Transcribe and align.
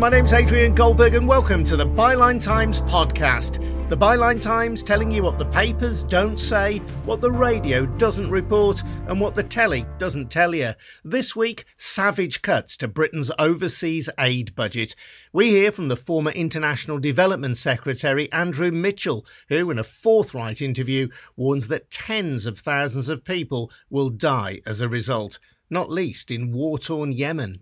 my 0.00 0.08
name's 0.08 0.32
Adrian 0.32 0.74
Goldberg, 0.74 1.14
and 1.14 1.28
welcome 1.28 1.62
to 1.62 1.76
the 1.76 1.86
Byline 1.86 2.42
Times 2.42 2.80
podcast. 2.80 3.60
The 3.90 3.98
Byline 3.98 4.40
Times 4.40 4.82
telling 4.82 5.12
you 5.12 5.22
what 5.22 5.38
the 5.38 5.44
papers 5.44 6.04
don't 6.04 6.38
say, 6.38 6.78
what 7.04 7.20
the 7.20 7.30
radio 7.30 7.84
doesn't 7.84 8.30
report, 8.30 8.82
and 9.08 9.20
what 9.20 9.34
the 9.34 9.42
telly 9.42 9.84
doesn't 9.98 10.30
tell 10.30 10.54
you. 10.54 10.72
This 11.04 11.36
week, 11.36 11.66
savage 11.76 12.40
cuts 12.40 12.78
to 12.78 12.88
Britain's 12.88 13.30
overseas 13.38 14.08
aid 14.18 14.54
budget. 14.54 14.96
We 15.34 15.50
hear 15.50 15.70
from 15.70 15.88
the 15.88 15.98
former 15.98 16.30
International 16.30 16.98
Development 16.98 17.54
Secretary 17.54 18.32
Andrew 18.32 18.70
Mitchell, 18.70 19.26
who, 19.50 19.70
in 19.70 19.78
a 19.78 19.84
forthright 19.84 20.62
interview, 20.62 21.08
warns 21.36 21.68
that 21.68 21.90
tens 21.90 22.46
of 22.46 22.58
thousands 22.58 23.10
of 23.10 23.22
people 23.22 23.70
will 23.90 24.08
die 24.08 24.62
as 24.64 24.80
a 24.80 24.88
result, 24.88 25.38
not 25.68 25.90
least 25.90 26.30
in 26.30 26.52
war 26.52 26.78
torn 26.78 27.12
Yemen. 27.12 27.60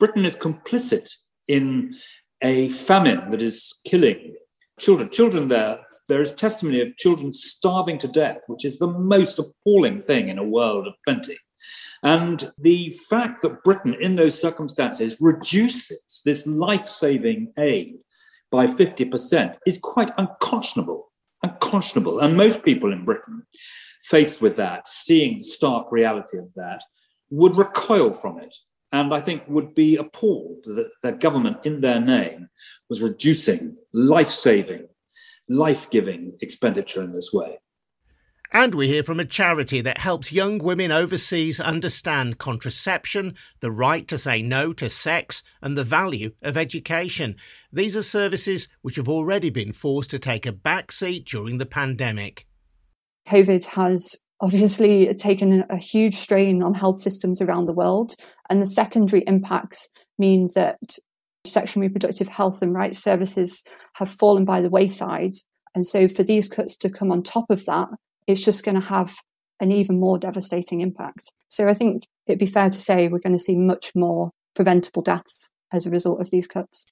Britain 0.00 0.24
is 0.24 0.34
complicit 0.34 1.18
in 1.48 1.96
a 2.42 2.68
famine 2.70 3.30
that 3.30 3.42
is 3.42 3.80
killing 3.84 4.36
children. 4.78 5.10
Children 5.10 5.48
there, 5.48 5.80
there 6.08 6.22
is 6.22 6.32
testimony 6.32 6.80
of 6.80 6.96
children 6.96 7.32
starving 7.32 7.98
to 7.98 8.08
death, 8.08 8.42
which 8.46 8.64
is 8.64 8.78
the 8.78 8.86
most 8.86 9.38
appalling 9.38 10.00
thing 10.00 10.28
in 10.28 10.38
a 10.38 10.44
world 10.44 10.86
of 10.86 10.94
plenty. 11.04 11.36
And 12.02 12.52
the 12.58 12.96
fact 13.10 13.42
that 13.42 13.64
Britain, 13.64 13.96
in 14.00 14.14
those 14.14 14.40
circumstances, 14.40 15.16
reduces 15.20 16.22
this 16.24 16.46
life 16.46 16.86
saving 16.86 17.52
aid 17.58 17.96
by 18.50 18.66
50% 18.66 19.56
is 19.66 19.78
quite 19.78 20.10
unconscionable. 20.16 21.10
Unconscionable. 21.42 22.20
And 22.20 22.36
most 22.36 22.62
people 22.62 22.92
in 22.92 23.04
Britain, 23.04 23.42
faced 24.04 24.40
with 24.40 24.56
that, 24.56 24.88
seeing 24.88 25.38
the 25.38 25.44
stark 25.44 25.90
reality 25.90 26.38
of 26.38 26.54
that, 26.54 26.82
would 27.30 27.58
recoil 27.58 28.12
from 28.12 28.38
it 28.38 28.56
and 28.92 29.12
I 29.12 29.20
think 29.20 29.42
would 29.48 29.74
be 29.74 29.96
appalled 29.96 30.64
that 30.64 30.90
their 31.02 31.12
government, 31.12 31.58
in 31.64 31.80
their 31.80 32.00
name, 32.00 32.48
was 32.88 33.02
reducing 33.02 33.76
life 33.92 34.30
saving, 34.30 34.88
life 35.48 35.90
giving 35.90 36.36
expenditure 36.40 37.02
in 37.02 37.12
this 37.12 37.32
way. 37.32 37.58
And 38.50 38.74
we 38.74 38.88
hear 38.88 39.02
from 39.02 39.20
a 39.20 39.26
charity 39.26 39.82
that 39.82 39.98
helps 39.98 40.32
young 40.32 40.56
women 40.56 40.90
overseas 40.90 41.60
understand 41.60 42.38
contraception, 42.38 43.34
the 43.60 43.70
right 43.70 44.08
to 44.08 44.16
say 44.16 44.40
no 44.40 44.72
to 44.72 44.88
sex, 44.88 45.42
and 45.60 45.76
the 45.76 45.84
value 45.84 46.32
of 46.42 46.56
education. 46.56 47.36
These 47.70 47.94
are 47.94 48.02
services 48.02 48.66
which 48.80 48.96
have 48.96 49.08
already 49.08 49.50
been 49.50 49.74
forced 49.74 50.10
to 50.12 50.18
take 50.18 50.46
a 50.46 50.52
back 50.52 50.92
seat 50.92 51.26
during 51.26 51.58
the 51.58 51.66
pandemic. 51.66 52.46
COVID 53.26 53.66
has 53.66 54.18
obviously 54.40 55.12
taken 55.14 55.64
a 55.68 55.76
huge 55.76 56.14
strain 56.14 56.62
on 56.62 56.74
health 56.74 57.00
systems 57.00 57.40
around 57.40 57.64
the 57.64 57.72
world. 57.72 58.14
And 58.48 58.62
the 58.62 58.66
secondary 58.66 59.22
impacts 59.26 59.88
mean 60.18 60.50
that 60.54 60.78
sexual 61.44 61.82
reproductive 61.82 62.28
health 62.28 62.62
and 62.62 62.74
rights 62.74 62.98
services 62.98 63.64
have 63.94 64.08
fallen 64.08 64.44
by 64.44 64.60
the 64.60 64.70
wayside. 64.70 65.34
And 65.74 65.86
so 65.86 66.08
for 66.08 66.22
these 66.22 66.48
cuts 66.48 66.76
to 66.78 66.90
come 66.90 67.10
on 67.10 67.22
top 67.22 67.50
of 67.50 67.64
that, 67.66 67.88
it's 68.26 68.44
just 68.44 68.64
going 68.64 68.74
to 68.74 68.80
have 68.80 69.16
an 69.60 69.72
even 69.72 69.98
more 69.98 70.18
devastating 70.18 70.80
impact. 70.80 71.32
So 71.48 71.68
I 71.68 71.74
think 71.74 72.04
it'd 72.26 72.38
be 72.38 72.46
fair 72.46 72.70
to 72.70 72.80
say 72.80 73.08
we're 73.08 73.18
going 73.18 73.36
to 73.36 73.42
see 73.42 73.56
much 73.56 73.92
more 73.94 74.30
preventable 74.54 75.02
deaths 75.02 75.48
as 75.72 75.86
a 75.86 75.90
result 75.90 76.20
of 76.20 76.30
these 76.30 76.46
cuts. 76.46 76.86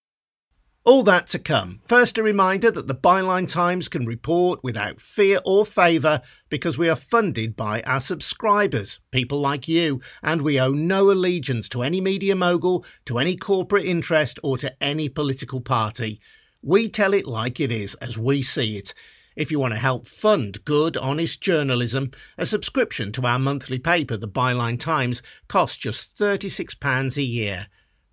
All 0.86 1.02
that 1.02 1.26
to 1.28 1.40
come. 1.40 1.80
First, 1.88 2.16
a 2.16 2.22
reminder 2.22 2.70
that 2.70 2.86
the 2.86 2.94
Byline 2.94 3.48
Times 3.48 3.88
can 3.88 4.06
report 4.06 4.62
without 4.62 5.00
fear 5.00 5.40
or 5.44 5.66
favour 5.66 6.22
because 6.48 6.78
we 6.78 6.88
are 6.88 6.94
funded 6.94 7.56
by 7.56 7.82
our 7.82 7.98
subscribers, 7.98 9.00
people 9.10 9.40
like 9.40 9.66
you, 9.66 10.00
and 10.22 10.42
we 10.42 10.60
owe 10.60 10.70
no 10.70 11.10
allegiance 11.10 11.68
to 11.70 11.82
any 11.82 12.00
media 12.00 12.36
mogul, 12.36 12.84
to 13.06 13.18
any 13.18 13.34
corporate 13.34 13.84
interest, 13.84 14.38
or 14.44 14.56
to 14.58 14.80
any 14.80 15.08
political 15.08 15.60
party. 15.60 16.20
We 16.62 16.88
tell 16.88 17.14
it 17.14 17.26
like 17.26 17.58
it 17.58 17.72
is, 17.72 17.96
as 17.96 18.16
we 18.16 18.40
see 18.40 18.78
it. 18.78 18.94
If 19.34 19.50
you 19.50 19.58
want 19.58 19.74
to 19.74 19.80
help 19.80 20.06
fund 20.06 20.64
good, 20.64 20.96
honest 20.96 21.40
journalism, 21.40 22.12
a 22.38 22.46
subscription 22.46 23.10
to 23.14 23.26
our 23.26 23.40
monthly 23.40 23.80
paper, 23.80 24.16
the 24.16 24.28
Byline 24.28 24.78
Times, 24.78 25.20
costs 25.48 25.78
just 25.78 26.16
£36 26.16 27.16
a 27.16 27.22
year. 27.24 27.66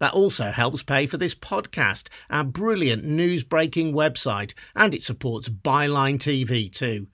That 0.03 0.13
also 0.13 0.51
helps 0.51 0.83
pay 0.83 1.05
for 1.05 1.15
this 1.15 1.33
podcast, 1.33 2.09
our 2.29 2.43
brilliant 2.43 3.05
news 3.05 3.45
breaking 3.45 3.93
website, 3.93 4.53
and 4.75 4.93
it 4.93 5.01
supports 5.01 5.47
Byline 5.47 6.17
TV 6.19 6.69
too. 6.69 7.07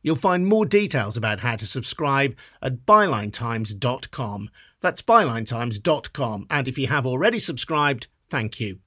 You'll 0.00 0.14
find 0.14 0.46
more 0.46 0.64
details 0.64 1.16
about 1.16 1.40
how 1.40 1.56
to 1.56 1.66
subscribe 1.66 2.36
at 2.62 2.86
bylinetimes.com. 2.86 4.50
That's 4.80 5.02
bylinetimes.com, 5.02 6.46
and 6.48 6.68
if 6.68 6.78
you 6.78 6.86
have 6.86 7.04
already 7.04 7.40
subscribed, 7.40 8.06
thank 8.30 8.60
you. 8.60 8.78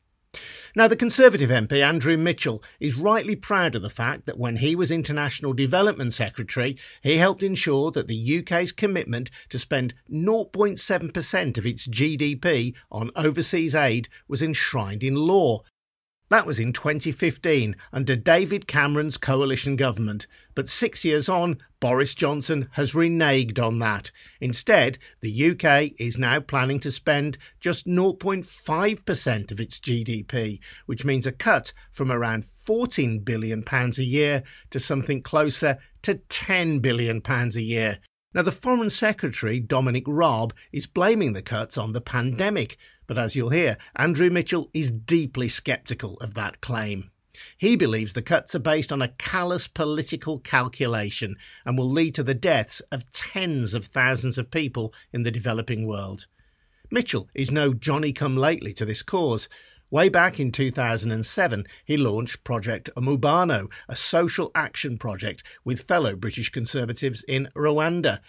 Now, 0.76 0.88
the 0.88 0.96
Conservative 0.96 1.50
MP 1.50 1.84
Andrew 1.84 2.16
Mitchell 2.16 2.62
is 2.80 2.96
rightly 2.96 3.36
proud 3.36 3.74
of 3.74 3.82
the 3.82 3.90
fact 3.90 4.28
that 4.28 4.38
when 4.38 4.58
he 4.58 4.76
was 4.76 4.92
International 4.92 5.54
Development 5.54 6.14
Secretary, 6.14 6.78
he 7.02 7.18
helped 7.18 7.42
ensure 7.42 7.90
that 7.92 8.08
the 8.08 8.40
UK's 8.40 8.72
commitment 8.72 9.32
to 9.50 9.58
spend 9.58 9.96
0.7% 10.12 11.58
of 11.58 11.66
its 11.66 11.88
GDP 11.88 12.76
on 12.92 13.10
overseas 13.16 13.74
aid 13.74 14.08
was 14.28 14.44
enshrined 14.44 15.04
in 15.04 15.16
law. 15.16 15.64
That 16.30 16.46
was 16.46 16.60
in 16.60 16.74
2015 16.74 17.76
under 17.92 18.16
David 18.16 18.68
Cameron's 18.68 19.18
coalition 19.18 19.76
government. 19.76 20.28
But 20.54 20.70
six 20.70 21.04
years 21.04 21.28
on, 21.28 21.58
Boris 21.80 22.14
Johnson 22.14 22.70
has 22.74 22.94
reneged 22.94 23.58
on 23.58 23.80
that. 23.80 24.12
Instead, 24.40 25.00
the 25.22 25.52
UK 25.52 25.94
is 25.98 26.20
now 26.20 26.40
planning 26.40 26.80
to 26.82 26.92
spend 26.92 27.40
just 27.60 27.88
0.5% 27.88 29.52
of 29.52 29.60
its 29.60 29.80
GDP, 29.80 30.60
which 30.86 31.04
means 31.04 31.26
a 31.26 31.32
cut 31.32 31.74
from 31.92 32.12
around 32.12 32.44
£14 32.44 33.26
billion 33.26 33.64
a 33.68 34.02
year 34.02 34.44
to 34.70 34.80
something 34.80 35.24
closer 35.24 35.80
to 36.04 36.16
£10 36.16 36.80
billion 36.80 37.24
a 37.26 37.60
year. 37.60 37.98
Now, 38.36 38.44
the 38.44 38.52
Foreign 38.52 38.92
Secretary, 38.92 39.60
Dominic 39.60 40.04
Raab, 40.06 40.54
is 40.72 40.86
blaming 40.86 41.34
the 41.34 41.42
cuts 41.42 41.80
on 41.80 41.94
the 41.94 42.02
pandemic, 42.02 42.78
but 43.10 43.18
as 43.18 43.36
you'll 43.36 43.50
hear, 43.50 43.76
Andrew 43.96 44.30
Mitchell 44.30 44.70
is 44.72 44.92
deeply 44.92 45.50
sceptical 45.50 46.16
of 46.18 46.36
that 46.36 46.62
claim. 46.62 47.10
He 47.58 47.76
believes 47.76 48.14
the 48.14 48.22
cuts 48.22 48.54
are 48.54 48.60
based 48.60 48.92
on 48.92 49.02
a 49.02 49.08
callous 49.08 49.68
political 49.68 50.38
calculation 50.38 51.36
and 51.66 51.76
will 51.76 51.90
lead 51.90 52.14
to 52.16 52.24
the 52.24 52.36
deaths 52.36 52.82
of 52.92 53.12
tens 53.12 53.74
of 53.74 53.88
thousands 53.88 54.38
of 54.38 54.52
people 54.52 54.94
in 55.12 55.24
the 55.24 55.32
developing 55.32 55.88
world. 55.88 56.28
Mitchell 56.92 57.28
is 57.34 57.50
no 57.50 57.74
Johnny 57.74 58.14
come 58.14 58.38
lately 58.38 58.74
to 58.74 58.86
this 58.86 59.02
cause. 59.02 59.50
Way 59.90 60.10
back 60.10 60.40
in 60.40 60.52
2007, 60.52 61.66
he 61.86 61.98
launched 61.98 62.44
Project 62.44 62.92
Umubano, 62.96 63.72
a 63.88 63.96
social 63.96 64.52
action 64.54 65.00
project 65.00 65.42
with 65.64 65.88
fellow 65.88 66.16
British 66.16 66.52
Conservatives 66.52 67.26
in 67.28 67.50
Rwanda. 67.56 68.20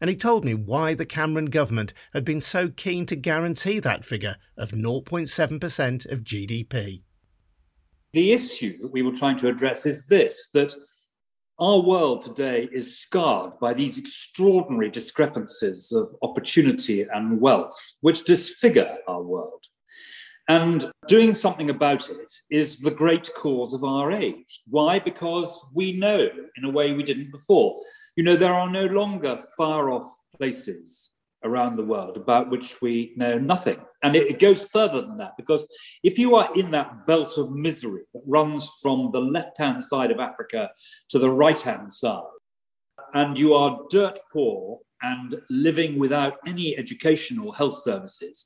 And 0.00 0.08
he 0.08 0.16
told 0.16 0.44
me 0.44 0.54
why 0.54 0.94
the 0.94 1.04
Cameron 1.04 1.46
government 1.46 1.92
had 2.14 2.24
been 2.24 2.40
so 2.40 2.68
keen 2.68 3.04
to 3.06 3.16
guarantee 3.16 3.80
that 3.80 4.04
figure 4.04 4.36
of 4.56 4.70
0.7% 4.70 6.12
of 6.12 6.20
GDP. 6.20 7.02
The 8.12 8.32
issue 8.32 8.78
that 8.80 8.92
we 8.92 9.02
were 9.02 9.12
trying 9.12 9.36
to 9.38 9.48
address 9.48 9.86
is 9.86 10.06
this 10.06 10.48
that 10.54 10.74
our 11.58 11.80
world 11.80 12.22
today 12.22 12.68
is 12.72 12.98
scarred 12.98 13.52
by 13.60 13.74
these 13.74 13.98
extraordinary 13.98 14.90
discrepancies 14.90 15.92
of 15.92 16.14
opportunity 16.22 17.02
and 17.02 17.38
wealth, 17.38 17.76
which 18.00 18.24
disfigure 18.24 18.96
our 19.06 19.22
world. 19.22 19.66
And 20.50 20.90
doing 21.06 21.32
something 21.32 21.70
about 21.70 22.10
it 22.10 22.32
is 22.50 22.80
the 22.80 22.90
great 22.90 23.30
cause 23.36 23.72
of 23.72 23.84
our 23.84 24.10
age. 24.10 24.62
Why? 24.66 24.98
Because 24.98 25.64
we 25.72 25.92
know 25.92 26.28
in 26.56 26.64
a 26.64 26.70
way 26.70 26.92
we 26.92 27.04
didn't 27.04 27.30
before. 27.30 27.76
You 28.16 28.24
know, 28.24 28.34
there 28.34 28.52
are 28.52 28.68
no 28.68 28.86
longer 28.86 29.38
far 29.56 29.92
off 29.92 30.12
places 30.36 31.12
around 31.44 31.76
the 31.76 31.84
world 31.84 32.16
about 32.16 32.50
which 32.50 32.82
we 32.82 33.12
know 33.16 33.38
nothing. 33.38 33.78
And 34.02 34.16
it, 34.16 34.26
it, 34.26 34.38
goes 34.40 34.66
further 34.66 35.02
than 35.02 35.18
that, 35.18 35.36
because 35.36 35.68
if 36.02 36.18
you 36.18 36.34
are 36.34 36.52
in 36.56 36.72
that 36.72 37.06
belt 37.06 37.38
of 37.38 37.52
misery 37.52 38.02
that 38.12 38.22
runs 38.26 38.68
from 38.82 39.10
the 39.12 39.20
left 39.20 39.56
hand 39.56 39.84
side 39.84 40.10
of 40.10 40.18
Africa 40.18 40.70
to 41.10 41.20
the 41.20 41.30
right 41.30 41.60
hand 41.60 41.92
side, 41.92 42.24
and 43.14 43.38
you 43.38 43.54
are 43.54 43.82
dirt 43.88 44.18
poor 44.32 44.80
and 45.02 45.40
living 45.48 45.96
without 45.96 46.38
any 46.44 46.76
educational 46.76 47.52
health 47.52 47.80
services, 47.82 48.44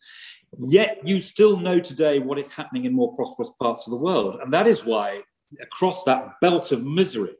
Yet 0.62 1.00
you 1.04 1.20
still 1.20 1.56
know 1.56 1.78
today 1.78 2.18
what 2.18 2.38
is 2.38 2.50
happening 2.50 2.84
in 2.84 2.92
more 2.92 3.14
prosperous 3.14 3.50
parts 3.60 3.86
of 3.86 3.92
the 3.92 4.04
world. 4.04 4.40
And 4.42 4.52
that 4.52 4.66
is 4.66 4.84
why, 4.84 5.22
across 5.60 6.04
that 6.04 6.40
belt 6.40 6.72
of 6.72 6.84
misery, 6.84 7.36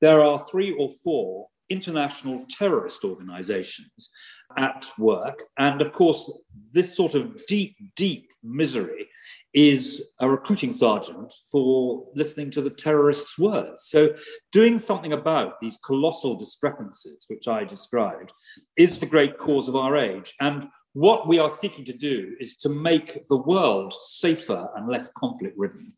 there 0.00 0.22
are 0.22 0.44
three 0.50 0.72
or 0.72 0.90
four 1.04 1.48
international 1.68 2.44
terrorist 2.48 3.04
organizations 3.04 4.10
at 4.56 4.86
work. 4.98 5.42
And 5.58 5.80
of 5.80 5.92
course, 5.92 6.32
this 6.72 6.96
sort 6.96 7.14
of 7.14 7.46
deep, 7.46 7.76
deep 7.96 8.28
misery 8.42 9.08
is 9.52 10.12
a 10.20 10.28
recruiting 10.28 10.72
sergeant 10.72 11.32
for 11.50 12.06
listening 12.14 12.50
to 12.52 12.62
the 12.62 12.70
terrorists' 12.70 13.38
words. 13.38 13.82
So, 13.86 14.14
doing 14.52 14.78
something 14.78 15.12
about 15.12 15.60
these 15.60 15.78
colossal 15.84 16.36
discrepancies, 16.36 17.24
which 17.28 17.48
I 17.48 17.64
described, 17.64 18.32
is 18.76 18.98
the 18.98 19.06
great 19.06 19.38
cause 19.38 19.68
of 19.68 19.76
our 19.76 19.96
age. 19.96 20.34
And 20.40 20.68
what 20.92 21.28
we 21.28 21.38
are 21.38 21.48
seeking 21.48 21.84
to 21.84 21.92
do 21.92 22.34
is 22.40 22.56
to 22.58 22.68
make 22.68 23.26
the 23.28 23.36
world 23.36 23.92
safer 23.92 24.68
and 24.76 24.88
less 24.88 25.12
conflict 25.12 25.56
ridden 25.56 25.92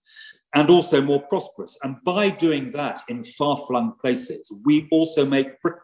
and 0.54 0.68
also 0.68 1.00
more 1.00 1.22
prosperous. 1.22 1.78
And 1.82 1.96
by 2.04 2.28
doing 2.28 2.72
that 2.72 3.00
in 3.08 3.24
far 3.24 3.56
flung 3.56 3.94
places, 4.00 4.52
we 4.64 4.88
also 4.92 5.24
make 5.24 5.60
Britain 5.62 5.80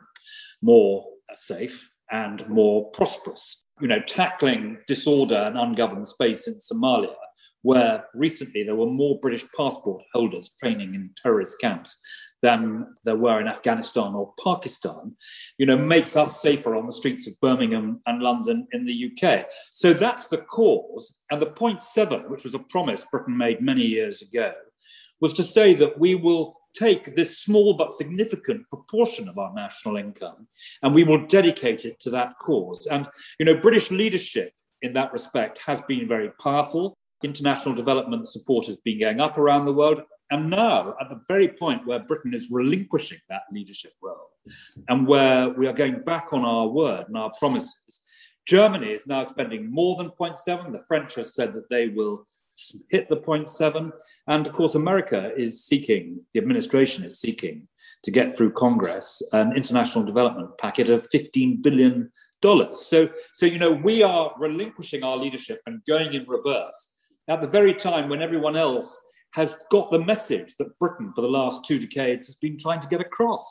more 0.61 1.07
safe 1.35 1.89
and 2.11 2.47
more 2.49 2.91
prosperous. 2.91 3.65
You 3.81 3.89
know, 3.89 4.01
tackling 4.07 4.79
disorder 4.87 5.37
and 5.37 5.57
ungoverned 5.57 6.09
space 6.09 6.49
in 6.49 6.55
Somalia, 6.55 7.15
where 7.63 8.05
recently 8.15 8.63
there 8.63 8.77
were 8.77 8.87
more 8.87 9.19
British 9.21 9.45
passport 9.57 10.03
holders 10.13 10.55
training 10.61 10.95
in 10.95 11.11
terrorist 11.21 11.61
camps 11.61 11.99
than 12.43 12.87
there 13.05 13.17
were 13.17 13.41
in 13.41 13.49
Afghanistan 13.49 14.15
or 14.15 14.33
Pakistan, 14.45 15.17
you 15.59 15.67
know, 15.67 15.77
makes 15.77 16.17
us 16.17 16.41
safer 16.41 16.77
on 16.77 16.85
the 16.85 16.93
streets 16.93 17.27
of 17.27 17.41
Birmingham 17.41 18.01
and 18.07 18.23
London 18.23 18.67
in 18.73 18.87
the 18.87 19.11
UK. 19.11 19.47
So 19.71 19.93
that's 19.93 20.29
the 20.29 20.39
cause. 20.39 21.19
And 21.31 21.43
the 21.43 21.47
point 21.47 21.83
seven, 21.83 22.31
which 22.31 22.45
was 22.45 22.55
a 22.55 22.61
promise 22.61 23.05
Britain 23.11 23.37
made 23.37 23.61
many 23.61 23.83
years 23.83 24.23
ago, 24.23 24.53
was 25.21 25.33
to 25.35 25.43
say 25.43 25.75
that 25.75 25.99
we 25.99 26.15
will 26.15 26.55
take 26.79 27.17
this 27.17 27.41
small 27.41 27.75
but 27.75 27.93
significant 27.93 28.69
proportion 28.69 29.29
of 29.29 29.39
our 29.39 29.53
national 29.55 29.97
income 29.97 30.47
and 30.83 30.95
we 30.95 31.03
will 31.03 31.27
dedicate 31.27 31.85
it 31.85 31.99
to 32.01 32.11
that 32.11 32.35
cause. 32.41 32.87
And, 32.87 33.09
you 33.41 33.47
know, 33.47 33.57
British 33.57 33.91
leadership 33.91 34.53
in 34.83 34.93
that 34.93 35.13
respect 35.13 35.59
has 35.67 35.81
been 35.83 36.07
very 36.07 36.31
powerful. 36.41 36.97
International 37.25 37.75
development 37.75 38.27
support 38.27 38.67
has 38.67 38.77
been 38.77 39.01
going 39.01 39.21
up 39.21 39.39
around 39.39 39.65
the 39.65 39.73
world. 39.73 40.03
And 40.31 40.51
now, 40.51 40.95
at 41.01 41.09
the 41.09 41.21
very 41.27 41.49
point 41.49 41.87
where 41.87 41.99
Britain 42.01 42.35
is 42.35 42.49
relinquishing 42.51 43.19
that 43.29 43.43
leadership 43.51 43.93
role 44.03 44.31
and 44.89 45.07
where 45.07 45.49
we 45.49 45.67
are 45.67 45.73
going 45.73 46.03
back 46.03 46.33
on 46.33 46.45
our 46.45 46.69
word 46.69 47.07
and 47.09 47.17
our 47.17 47.33
promises, 47.39 48.03
Germany 48.47 48.93
is 48.93 49.07
now 49.07 49.25
spending 49.25 49.71
more 49.71 49.97
than 49.97 50.11
0.7. 50.11 50.73
The 50.73 50.85
French 50.87 51.17
have 51.17 51.27
said 51.27 51.55
that 51.55 51.69
they 51.71 51.89
will 51.89 52.27
hit 52.91 53.09
the 53.09 53.17
0.7. 53.17 53.91
And 54.27 54.47
of 54.47 54.53
course, 54.53 54.75
America 54.75 55.33
is 55.37 55.65
seeking, 55.65 56.21
the 56.33 56.41
administration 56.41 57.05
is 57.05 57.21
seeking 57.21 57.67
to 58.05 58.11
get 58.11 58.37
through 58.37 58.53
Congress 58.53 59.23
an 59.33 59.57
international 59.57 60.05
development 60.05 60.57
packet 60.59 60.89
of 60.89 61.07
$15 61.13 61.63
billion. 61.63 62.11
So, 62.43 63.09
so, 63.35 63.47
you 63.47 63.59
know, 63.59 63.73
we 63.73 64.03
are 64.03 64.33
relinquishing 64.39 65.03
our 65.03 65.17
leadership 65.17 65.61
and 65.67 65.83
going 65.87 66.13
in 66.13 66.25
reverse 66.29 66.95
at 67.29 67.41
the 67.41 67.47
very 67.47 67.75
time 67.75 68.09
when 68.09 68.23
everyone 68.23 68.57
else 68.57 68.99
has 69.33 69.59
got 69.71 69.91
the 69.91 69.99
message 69.99 70.55
that 70.59 70.79
Britain, 70.79 71.13
for 71.15 71.21
the 71.21 71.29
last 71.29 71.65
two 71.65 71.79
decades, 71.79 72.27
has 72.27 72.37
been 72.37 72.59
trying 72.59 72.81
to 72.81 72.89
get 72.89 73.01
across. 73.01 73.47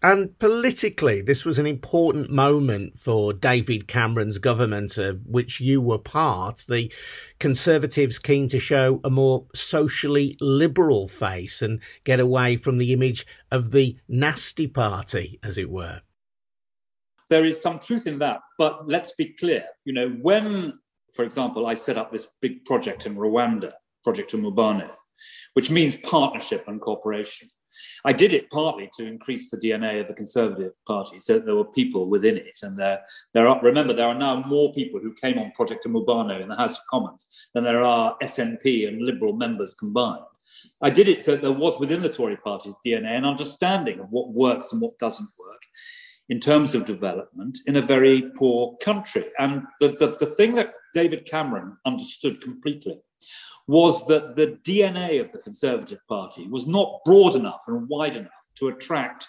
And 0.00 0.38
politically, 0.38 1.22
this 1.22 1.44
was 1.44 1.58
an 1.58 1.66
important 1.66 2.30
moment 2.30 3.00
for 3.00 3.32
David 3.32 3.88
Cameron's 3.88 4.38
government, 4.38 4.96
of 4.96 5.20
which 5.26 5.60
you 5.60 5.80
were 5.80 5.98
part. 5.98 6.64
The 6.68 6.92
Conservatives 7.40 8.20
keen 8.20 8.46
to 8.48 8.60
show 8.60 9.00
a 9.02 9.10
more 9.10 9.46
socially 9.56 10.36
liberal 10.40 11.08
face 11.08 11.62
and 11.62 11.80
get 12.04 12.20
away 12.20 12.56
from 12.56 12.78
the 12.78 12.92
image 12.92 13.26
of 13.50 13.72
the 13.72 13.96
nasty 14.06 14.68
party, 14.68 15.40
as 15.42 15.58
it 15.58 15.68
were. 15.68 16.02
There 17.28 17.44
is 17.44 17.60
some 17.60 17.80
truth 17.80 18.06
in 18.06 18.20
that, 18.20 18.38
but 18.56 18.88
let's 18.88 19.12
be 19.14 19.34
clear. 19.34 19.64
You 19.84 19.94
know, 19.94 20.10
when, 20.22 20.78
for 21.14 21.24
example, 21.24 21.66
I 21.66 21.74
set 21.74 21.98
up 21.98 22.10
this 22.10 22.28
big 22.40 22.64
project 22.64 23.06
in 23.06 23.16
Rwanda, 23.16 23.72
Project 24.04 24.32
Umubano, 24.32 24.90
which 25.54 25.70
means 25.70 25.96
partnership 25.96 26.64
and 26.68 26.80
cooperation. 26.80 27.48
I 28.04 28.12
did 28.12 28.32
it 28.32 28.50
partly 28.50 28.90
to 28.96 29.06
increase 29.06 29.50
the 29.50 29.56
DNA 29.56 30.00
of 30.00 30.08
the 30.08 30.14
Conservative 30.14 30.72
Party, 30.86 31.20
so 31.20 31.38
there 31.38 31.54
were 31.54 31.64
people 31.64 32.08
within 32.08 32.36
it, 32.36 32.56
and 32.62 32.76
there, 32.76 33.00
there 33.34 33.46
are. 33.46 33.60
Remember, 33.62 33.92
there 33.92 34.08
are 34.08 34.14
now 34.14 34.42
more 34.42 34.72
people 34.72 35.00
who 35.00 35.14
came 35.14 35.38
on 35.38 35.52
Project 35.52 35.84
Umubano 35.84 36.40
in 36.40 36.48
the 36.48 36.56
House 36.56 36.78
of 36.78 36.86
Commons 36.90 37.28
than 37.54 37.64
there 37.64 37.84
are 37.84 38.16
SNP 38.22 38.88
and 38.88 39.02
Liberal 39.02 39.34
members 39.34 39.74
combined. 39.74 40.24
I 40.82 40.90
did 40.90 41.08
it 41.08 41.22
so 41.22 41.36
there 41.36 41.52
was 41.52 41.78
within 41.78 42.00
the 42.00 42.08
Tory 42.08 42.36
Party's 42.36 42.74
DNA 42.84 43.18
an 43.18 43.24
understanding 43.24 44.00
of 44.00 44.10
what 44.10 44.32
works 44.32 44.72
and 44.72 44.80
what 44.80 44.98
doesn't 44.98 45.28
work 45.38 45.62
in 46.28 46.40
terms 46.40 46.74
of 46.74 46.84
development 46.84 47.56
in 47.66 47.76
a 47.76 47.82
very 47.82 48.30
poor 48.36 48.76
country. 48.82 49.24
And 49.38 49.62
the, 49.80 49.88
the, 49.88 50.16
the 50.20 50.26
thing 50.26 50.54
that 50.56 50.74
David 50.94 51.26
Cameron 51.26 51.76
understood 51.86 52.42
completely 52.42 52.98
was 53.66 54.06
that 54.06 54.36
the 54.36 54.58
DNA 54.62 55.20
of 55.20 55.32
the 55.32 55.38
Conservative 55.38 55.98
Party 56.08 56.46
was 56.48 56.66
not 56.66 57.00
broad 57.04 57.36
enough 57.36 57.62
and 57.66 57.86
wide 57.88 58.16
enough 58.16 58.30
to 58.56 58.68
attract 58.68 59.26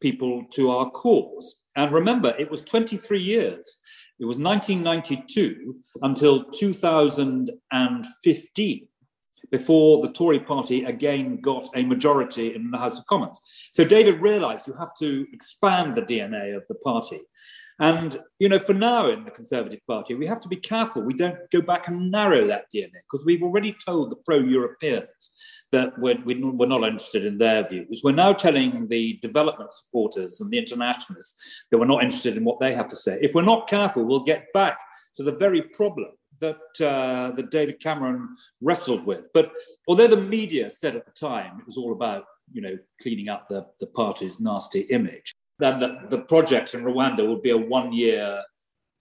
people 0.00 0.44
to 0.52 0.70
our 0.70 0.88
cause. 0.90 1.60
And 1.76 1.92
remember, 1.92 2.34
it 2.38 2.50
was 2.50 2.62
23 2.62 3.20
years. 3.20 3.76
It 4.18 4.24
was 4.24 4.38
1992 4.38 5.76
until 6.02 6.44
2015 6.44 8.88
before 9.52 10.04
the 10.04 10.12
Tory 10.12 10.40
party 10.40 10.84
again 10.84 11.40
got 11.40 11.68
a 11.76 11.84
majority 11.84 12.54
in 12.54 12.70
the 12.70 12.78
House 12.78 12.98
of 12.98 13.06
Commons. 13.06 13.38
So 13.70 13.84
David 13.84 14.20
realized 14.20 14.66
you 14.66 14.74
have 14.78 14.96
to 14.98 15.26
expand 15.32 15.94
the 15.94 16.02
DNA 16.02 16.56
of 16.56 16.64
the 16.68 16.74
party. 16.76 17.20
And, 17.78 18.18
you 18.38 18.48
know, 18.48 18.58
for 18.58 18.74
now 18.74 19.10
in 19.10 19.24
the 19.24 19.30
Conservative 19.30 19.80
Party, 19.86 20.14
we 20.14 20.26
have 20.26 20.40
to 20.42 20.48
be 20.48 20.56
careful. 20.56 21.02
We 21.02 21.14
don't 21.14 21.38
go 21.50 21.60
back 21.60 21.88
and 21.88 22.10
narrow 22.10 22.46
that 22.46 22.66
DNA 22.74 23.00
because 23.10 23.26
we've 23.26 23.42
already 23.42 23.76
told 23.84 24.10
the 24.10 24.16
pro 24.16 24.38
Europeans 24.38 25.32
that 25.72 25.98
we're, 25.98 26.16
we're 26.24 26.66
not 26.66 26.84
interested 26.84 27.26
in 27.26 27.38
their 27.38 27.66
views. 27.68 28.02
We're 28.04 28.12
now 28.12 28.32
telling 28.34 28.88
the 28.88 29.18
development 29.20 29.72
supporters 29.72 30.40
and 30.40 30.50
the 30.50 30.58
internationalists 30.58 31.36
that 31.70 31.78
we're 31.78 31.86
not 31.86 32.04
interested 32.04 32.36
in 32.36 32.44
what 32.44 32.60
they 32.60 32.74
have 32.74 32.88
to 32.88 32.96
say. 32.96 33.18
If 33.20 33.34
we're 33.34 33.42
not 33.42 33.68
careful, 33.68 34.04
we'll 34.04 34.24
get 34.24 34.46
back 34.54 34.78
to 35.16 35.22
the 35.22 35.32
very 35.32 35.62
problem 35.62 36.12
that 36.42 36.86
uh, 36.86 37.34
that 37.36 37.50
David 37.50 37.80
Cameron 37.80 38.36
wrestled 38.60 39.06
with. 39.06 39.28
But 39.32 39.52
although 39.88 40.08
the 40.08 40.20
media 40.20 40.68
said 40.68 40.94
at 40.94 41.06
the 41.06 41.12
time 41.12 41.60
it 41.60 41.66
was 41.66 41.78
all 41.78 41.92
about 41.92 42.24
you 42.52 42.60
know 42.60 42.76
cleaning 43.00 43.30
up 43.30 43.48
the, 43.48 43.64
the 43.80 43.86
party's 43.86 44.40
nasty 44.40 44.80
image, 44.80 45.34
then 45.58 45.80
the, 45.80 45.98
the 46.10 46.18
project 46.18 46.74
in 46.74 46.82
Rwanda 46.82 47.26
would 47.26 47.42
be 47.42 47.50
a 47.50 47.56
one 47.56 47.92
year, 47.92 48.42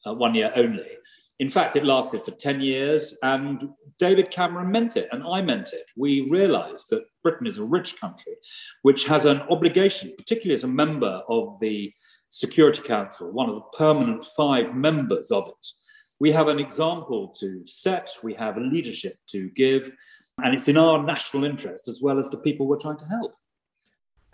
uh, 0.06 0.14
one 0.14 0.36
year 0.36 0.54
only. 0.56 0.92
In 1.40 1.50
fact, 1.50 1.76
it 1.76 1.84
lasted 1.84 2.24
for 2.24 2.30
10 2.30 2.62
years, 2.62 3.18
and 3.24 3.68
David 3.98 4.30
Cameron 4.30 4.72
meant 4.72 4.96
it, 4.96 5.10
and 5.12 5.24
I 5.24 5.42
meant 5.42 5.74
it. 5.74 5.86
We 5.98 6.30
realized 6.30 6.92
that 6.92 7.04
Britain 7.24 7.48
is 7.48 7.58
a 7.58 7.64
rich 7.64 8.00
country 8.00 8.33
which 8.83 9.07
has 9.07 9.26
an 9.26 9.42
obligation, 9.50 10.14
particularly 10.16 10.54
as 10.54 10.66
a 10.66 10.68
member 10.68 11.24
of 11.28 11.60
the 11.60 11.92
Security 12.28 12.83
Council, 12.83 13.31
one 13.31 13.50
of 13.50 13.56
the 13.56 13.78
permanent 13.78 14.24
five 14.24 14.76
members 14.76 15.31
of 15.31 15.48
it. 15.48 15.68
We 16.21 16.31
have 16.33 16.49
an 16.49 16.59
example 16.59 17.30
to 17.40 17.66
set, 17.66 18.11
we 18.21 18.35
have 18.35 18.56
a 18.56 18.59
leadership 18.59 19.18
to 19.30 19.49
give, 19.56 19.90
and 20.37 20.54
it's 20.54 20.68
in 20.68 20.78
our 20.78 21.01
national 21.01 21.45
interest 21.45 21.87
as 21.87 21.99
well 21.99 22.19
as 22.19 22.30
the 22.30 22.37
people 22.37 22.68
we're 22.68 22.78
trying 22.78 22.97
to 22.97 23.06
help. 23.06 23.33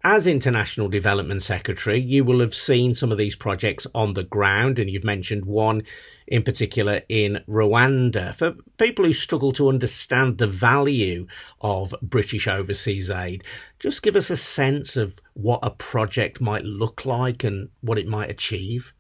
As 0.04 0.28
International 0.28 0.90
Development 0.90 1.42
Secretary, 1.42 1.98
you 1.98 2.26
will 2.26 2.42
have 2.42 2.54
seen 2.54 2.94
some 2.94 3.10
of 3.10 3.18
these 3.18 3.38
projects 3.38 3.88
on 3.96 4.16
the 4.16 4.26
ground, 4.26 4.80
and 4.80 4.90
you've 4.90 5.06
mentioned 5.06 5.46
one 5.46 5.84
in 6.28 6.44
particular 6.44 7.04
in 7.08 7.42
Rwanda. 7.48 8.36
For 8.36 8.56
people 8.78 9.06
who 9.06 9.14
struggle 9.14 9.54
to 9.54 9.70
understand 9.70 10.40
the 10.40 10.48
value 10.48 11.26
of 11.62 11.96
British 12.02 12.50
overseas 12.50 13.10
aid, 13.10 13.46
just 13.80 14.02
give 14.02 14.18
us 14.18 14.30
a 14.30 14.36
sense 14.36 14.98
of 14.98 15.16
what 15.36 15.62
a 15.64 15.70
project 15.70 16.42
might 16.42 16.66
look 16.66 17.06
like 17.06 17.46
and 17.46 17.70
what 17.80 17.98
it 17.98 18.10
might 18.10 18.30
achieve. 18.30 18.94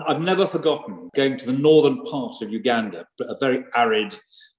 I've 0.00 0.22
never 0.22 0.46
forgotten 0.46 1.08
going 1.14 1.36
to 1.36 1.46
the 1.46 1.52
northern 1.52 2.02
part 2.02 2.42
of 2.42 2.50
Uganda, 2.50 3.06
a 3.20 3.36
very 3.38 3.64
arid 3.76 4.18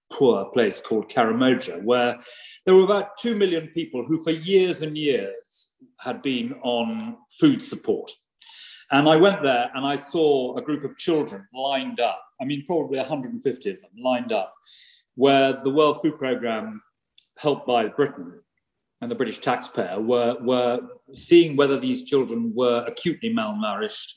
poor 0.10 0.46
place 0.46 0.80
called 0.80 1.10
Karamoja, 1.10 1.84
where 1.84 2.18
there 2.66 2.74
were 2.74 2.86
about 2.86 3.18
2 3.18 3.36
million 3.36 3.68
people 3.74 4.06
who, 4.06 4.22
for 4.22 4.32
years 4.32 4.82
and 4.82 4.98
years, 4.98 5.74
had 6.00 6.22
been 6.22 6.54
on 6.64 7.18
food 7.38 7.62
support. 7.62 8.10
And 8.92 9.10
I 9.10 9.18
went 9.18 9.42
there 9.42 9.70
and 9.76 9.86
I 9.86 9.96
saw 9.96 10.56
a 10.56 10.62
group 10.62 10.86
of 10.86 10.96
children 10.96 11.46
lined 11.54 12.00
up, 12.00 12.22
I 12.40 12.46
mean, 12.46 12.64
probably 12.66 12.98
150 12.98 13.70
of 13.70 13.82
them 13.82 13.92
lined 13.98 14.32
up, 14.32 14.54
where 15.16 15.60
the 15.64 15.70
World 15.70 16.02
Food 16.02 16.18
Programme, 16.18 16.82
helped 17.38 17.68
by 17.68 17.90
Britain 17.90 18.40
and 19.02 19.12
the 19.12 19.16
British 19.16 19.40
taxpayer, 19.40 20.00
were, 20.00 20.38
were 20.42 20.80
seeing 21.12 21.58
whether 21.58 21.78
these 21.78 22.04
children 22.04 22.54
were 22.56 22.86
acutely 22.88 23.34
malnourished 23.34 24.14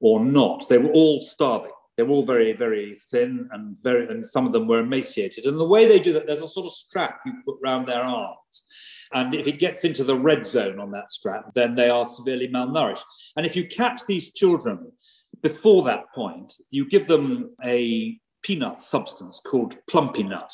or 0.00 0.24
not. 0.24 0.68
They 0.68 0.78
were 0.78 0.90
all 0.90 1.20
starving 1.20 1.72
they 1.98 2.04
were 2.04 2.14
all 2.14 2.24
very, 2.24 2.52
very 2.52 2.96
thin 3.10 3.48
and 3.50 3.76
very, 3.82 4.06
and 4.06 4.24
some 4.24 4.46
of 4.46 4.52
them 4.52 4.68
were 4.68 4.78
emaciated. 4.78 5.46
And 5.46 5.58
the 5.58 5.66
way 5.66 5.88
they 5.88 5.98
do 5.98 6.12
that, 6.12 6.28
there's 6.28 6.42
a 6.42 6.48
sort 6.48 6.66
of 6.66 6.72
strap 6.72 7.18
you 7.26 7.32
put 7.44 7.56
around 7.62 7.86
their 7.86 8.04
arms. 8.04 8.64
And 9.12 9.34
if 9.34 9.48
it 9.48 9.58
gets 9.58 9.82
into 9.82 10.04
the 10.04 10.14
red 10.14 10.46
zone 10.46 10.78
on 10.78 10.92
that 10.92 11.10
strap, 11.10 11.46
then 11.56 11.74
they 11.74 11.90
are 11.90 12.04
severely 12.04 12.46
malnourished. 12.46 13.02
And 13.36 13.44
if 13.44 13.56
you 13.56 13.66
catch 13.66 14.06
these 14.06 14.30
children 14.32 14.92
before 15.42 15.82
that 15.84 16.04
point, 16.14 16.54
you 16.70 16.88
give 16.88 17.08
them 17.08 17.48
a 17.64 18.16
peanut 18.42 18.80
substance 18.80 19.40
called 19.44 19.74
Plumpy'Nut. 19.90 20.52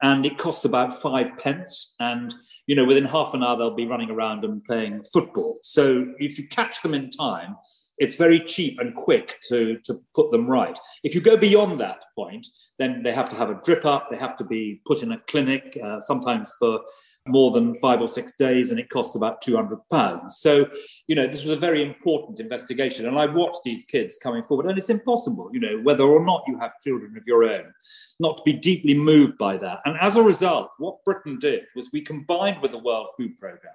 and 0.00 0.24
it 0.24 0.38
costs 0.38 0.64
about 0.64 1.02
five 1.02 1.36
pence. 1.38 1.94
And 2.00 2.34
you 2.66 2.74
know, 2.74 2.86
within 2.86 3.04
half 3.04 3.34
an 3.34 3.42
hour, 3.42 3.58
they'll 3.58 3.74
be 3.74 3.86
running 3.86 4.10
around 4.10 4.44
and 4.46 4.64
playing 4.64 5.02
football. 5.12 5.58
So 5.62 6.14
if 6.18 6.38
you 6.38 6.48
catch 6.48 6.80
them 6.80 6.94
in 6.94 7.10
time, 7.10 7.56
it's 7.98 8.14
very 8.16 8.40
cheap 8.40 8.78
and 8.78 8.94
quick 8.94 9.40
to, 9.48 9.78
to 9.84 10.00
put 10.14 10.30
them 10.30 10.46
right. 10.46 10.78
If 11.02 11.14
you 11.14 11.20
go 11.20 11.36
beyond 11.36 11.80
that 11.80 11.98
point, 12.14 12.46
then 12.78 13.02
they 13.02 13.12
have 13.12 13.28
to 13.30 13.36
have 13.36 13.50
a 13.50 13.60
drip 13.64 13.84
up, 13.84 14.08
they 14.10 14.16
have 14.16 14.36
to 14.38 14.44
be 14.44 14.80
put 14.86 15.02
in 15.02 15.12
a 15.12 15.18
clinic, 15.28 15.78
uh, 15.82 16.00
sometimes 16.00 16.52
for 16.58 16.80
more 17.26 17.50
than 17.50 17.74
five 17.76 18.00
or 18.00 18.08
six 18.08 18.32
days, 18.36 18.70
and 18.70 18.78
it 18.78 18.88
costs 18.90 19.16
about 19.16 19.42
200 19.42 19.78
pounds. 19.90 20.38
So, 20.38 20.66
you 21.06 21.16
know, 21.16 21.26
this 21.26 21.44
was 21.44 21.56
a 21.56 21.60
very 21.60 21.82
important 21.82 22.40
investigation. 22.40 23.06
And 23.06 23.18
I 23.18 23.26
watched 23.26 23.60
these 23.64 23.84
kids 23.84 24.18
coming 24.22 24.44
forward, 24.44 24.66
and 24.66 24.78
it's 24.78 24.90
impossible, 24.90 25.50
you 25.52 25.60
know, 25.60 25.80
whether 25.82 26.04
or 26.04 26.24
not 26.24 26.44
you 26.46 26.58
have 26.58 26.72
children 26.82 27.16
of 27.16 27.22
your 27.26 27.44
own, 27.44 27.72
not 28.20 28.38
to 28.38 28.42
be 28.44 28.52
deeply 28.52 28.94
moved 28.94 29.38
by 29.38 29.56
that. 29.58 29.80
And 29.84 29.96
as 30.00 30.16
a 30.16 30.22
result, 30.22 30.70
what 30.78 31.04
Britain 31.04 31.38
did 31.38 31.64
was 31.74 31.90
we 31.92 32.00
combined 32.00 32.60
with 32.62 32.72
the 32.72 32.78
World 32.78 33.08
Food 33.16 33.38
Programme. 33.38 33.74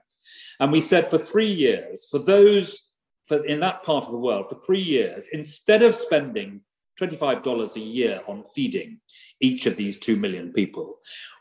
And 0.59 0.71
we 0.71 0.79
said 0.79 1.09
for 1.09 1.17
three 1.17 1.51
years, 1.51 2.07
for 2.09 2.19
those 2.19 2.90
for 3.31 3.45
in 3.45 3.61
that 3.61 3.81
part 3.83 4.03
of 4.03 4.11
the 4.11 4.17
world 4.17 4.49
for 4.49 4.55
three 4.55 4.81
years, 4.81 5.29
instead 5.31 5.81
of 5.81 5.95
spending 5.95 6.59
$25 6.99 7.77
a 7.77 7.79
year 7.79 8.19
on 8.27 8.43
feeding 8.53 8.99
each 9.39 9.65
of 9.67 9.77
these 9.77 9.97
2 9.99 10.17
million 10.17 10.51
people, 10.51 10.97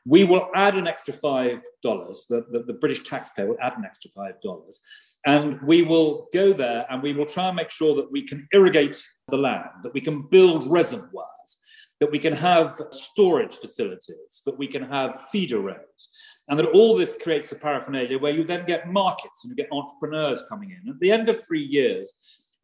we 0.07 0.23
will 0.23 0.49
add 0.55 0.77
an 0.77 0.87
extra 0.87 1.13
$5. 1.13 1.61
The, 1.81 2.47
the, 2.53 2.63
the, 2.69 2.75
British 2.75 3.03
taxpayer 3.03 3.49
will 3.49 3.59
add 3.61 3.77
an 3.77 3.85
extra 3.85 4.09
$5. 4.17 4.75
And 5.27 5.61
we 5.63 5.83
will 5.83 6.29
go 6.33 6.53
there 6.53 6.87
and 6.89 7.03
we 7.03 7.13
will 7.13 7.27
try 7.27 7.49
and 7.49 7.57
make 7.57 7.71
sure 7.71 7.97
that 7.97 8.13
we 8.13 8.23
can 8.23 8.47
irrigate 8.53 9.05
the 9.29 9.37
land, 9.37 9.71
that 9.83 9.93
we 9.93 10.01
can 10.01 10.29
build 10.31 10.71
reservoirs, 10.71 11.51
that 11.99 12.13
we 12.13 12.21
can 12.21 12.33
have 12.33 12.81
storage 12.93 13.55
facilities, 13.55 14.43
that 14.47 14.57
we 14.57 14.69
can 14.69 14.85
have 14.85 15.21
feeder 15.33 15.59
rows, 15.59 16.11
and 16.51 16.59
that 16.59 16.67
all 16.67 16.97
this 16.97 17.17
creates 17.23 17.51
a 17.53 17.55
paraphernalia 17.55 18.19
where 18.19 18.35
you 18.35 18.45
then 18.45 18.67
get 18.67 18.93
markets 18.93 19.45
and 19.45 19.51
you 19.51 19.57
get 19.57 19.73
entrepreneurs 19.73 20.45
coming 20.49 20.71
in. 20.71 20.91
At 20.91 20.99
the 20.99 21.13
end 21.13 21.29
of 21.29 21.47
three 21.47 21.63
years, 21.63 22.13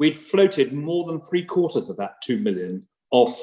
we'd 0.01 0.15
floated 0.15 0.73
more 0.73 1.07
than 1.07 1.21
three 1.21 1.45
quarters 1.45 1.89
of 1.89 1.97
that 1.99 2.21
2 2.25 2.39
million 2.41 2.87
off 3.13 3.41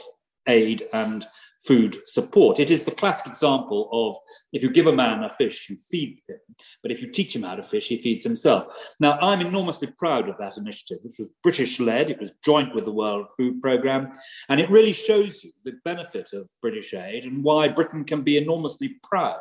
aid 0.48 0.84
and 0.92 1.26
food 1.66 1.96
support. 2.06 2.60
It 2.60 2.70
is 2.70 2.84
the 2.84 2.92
classic 2.92 3.28
example 3.28 3.88
of 3.94 4.18
if 4.52 4.64
you 4.64 4.70
give 4.70 4.88
a 4.88 4.92
man 4.92 5.24
a 5.24 5.30
fish, 5.30 5.70
you 5.70 5.78
feed 5.78 6.20
him. 6.28 6.38
But 6.82 6.92
if 6.92 7.02
you 7.02 7.10
teach 7.10 7.34
him 7.34 7.44
how 7.44 7.56
to 7.56 7.64
fish, 7.64 7.88
he 7.88 8.02
feeds 8.02 8.22
himself. 8.22 8.96
Now, 9.00 9.18
I'm 9.20 9.40
enormously 9.40 9.88
proud 9.98 10.28
of 10.28 10.38
that 10.40 10.58
initiative, 10.58 10.98
which 11.04 11.20
was 11.20 11.30
British 11.42 11.80
led, 11.80 12.10
it 12.10 12.20
was 12.20 12.34
joint 12.44 12.76
with 12.76 12.84
the 12.84 12.92
World 12.92 13.28
Food 13.38 13.62
Programme, 13.62 14.12
and 14.50 14.60
it 14.60 14.70
really 14.70 14.92
shows 14.92 15.42
you 15.42 15.54
the 15.64 15.80
benefit 15.86 16.34
of 16.34 16.50
British 16.62 16.94
aid 16.94 17.24
and 17.24 17.42
why 17.46 17.70
Britain 17.70 18.04
can 18.04 18.24
be 18.24 18.38
enormously 18.38 18.98
proud 19.02 19.40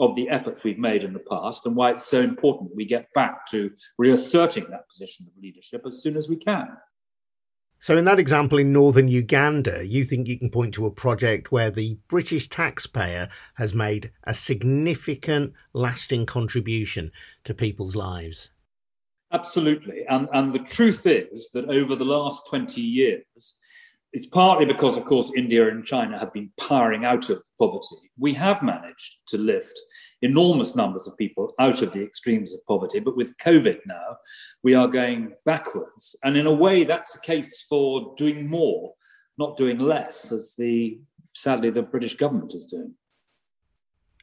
of 0.00 0.16
the 0.16 0.28
efforts 0.28 0.64
we've 0.64 0.78
made 0.78 1.04
in 1.04 1.12
the 1.12 1.24
past 1.30 1.66
and 1.66 1.76
why 1.76 1.90
it's 1.90 2.06
so 2.06 2.20
important 2.20 2.74
we 2.74 2.86
get 2.86 3.12
back 3.12 3.46
to 3.50 3.70
reasserting 3.98 4.66
that 4.70 4.88
position 4.88 5.26
of 5.28 5.42
leadership 5.42 5.82
as 5.86 6.02
soon 6.02 6.16
as 6.16 6.28
we 6.28 6.36
can. 6.36 6.68
So, 7.82 7.96
in 7.96 8.04
that 8.04 8.18
example 8.18 8.58
in 8.58 8.72
northern 8.72 9.08
Uganda, 9.08 9.86
you 9.86 10.04
think 10.04 10.26
you 10.26 10.38
can 10.38 10.50
point 10.50 10.74
to 10.74 10.84
a 10.86 10.90
project 10.90 11.50
where 11.50 11.70
the 11.70 11.98
British 12.08 12.48
taxpayer 12.48 13.28
has 13.54 13.72
made 13.72 14.10
a 14.24 14.34
significant, 14.34 15.54
lasting 15.72 16.26
contribution 16.26 17.10
to 17.44 17.54
people's 17.54 17.96
lives? 17.96 18.50
Absolutely. 19.32 20.04
And, 20.10 20.28
and 20.32 20.52
the 20.52 20.58
truth 20.58 21.06
is 21.06 21.50
that 21.54 21.70
over 21.70 21.94
the 21.94 22.04
last 22.04 22.46
20 22.48 22.80
years, 22.80 23.56
it's 24.12 24.26
partly 24.26 24.66
because, 24.66 24.96
of 24.96 25.04
course, 25.04 25.32
India 25.36 25.68
and 25.68 25.84
China 25.84 26.18
have 26.18 26.32
been 26.32 26.50
powering 26.58 27.04
out 27.04 27.30
of 27.30 27.42
poverty. 27.58 28.10
We 28.18 28.34
have 28.34 28.62
managed 28.62 29.18
to 29.28 29.38
lift 29.38 29.78
enormous 30.22 30.76
numbers 30.76 31.06
of 31.06 31.16
people 31.16 31.54
out 31.58 31.82
of 31.82 31.92
the 31.92 32.02
extremes 32.02 32.54
of 32.54 32.64
poverty, 32.66 33.00
but 33.00 33.16
with 33.16 33.36
COVID 33.38 33.78
now, 33.86 34.16
we 34.62 34.74
are 34.74 34.88
going 34.88 35.32
backwards. 35.44 36.16
And 36.24 36.36
in 36.36 36.46
a 36.46 36.54
way, 36.54 36.84
that's 36.84 37.16
a 37.16 37.20
case 37.20 37.64
for 37.68 38.14
doing 38.16 38.48
more, 38.48 38.92
not 39.38 39.56
doing 39.56 39.78
less, 39.78 40.32
as 40.32 40.54
the 40.56 41.00
sadly 41.34 41.70
the 41.70 41.82
British 41.82 42.16
government 42.16 42.54
is 42.54 42.66
doing. 42.66 42.94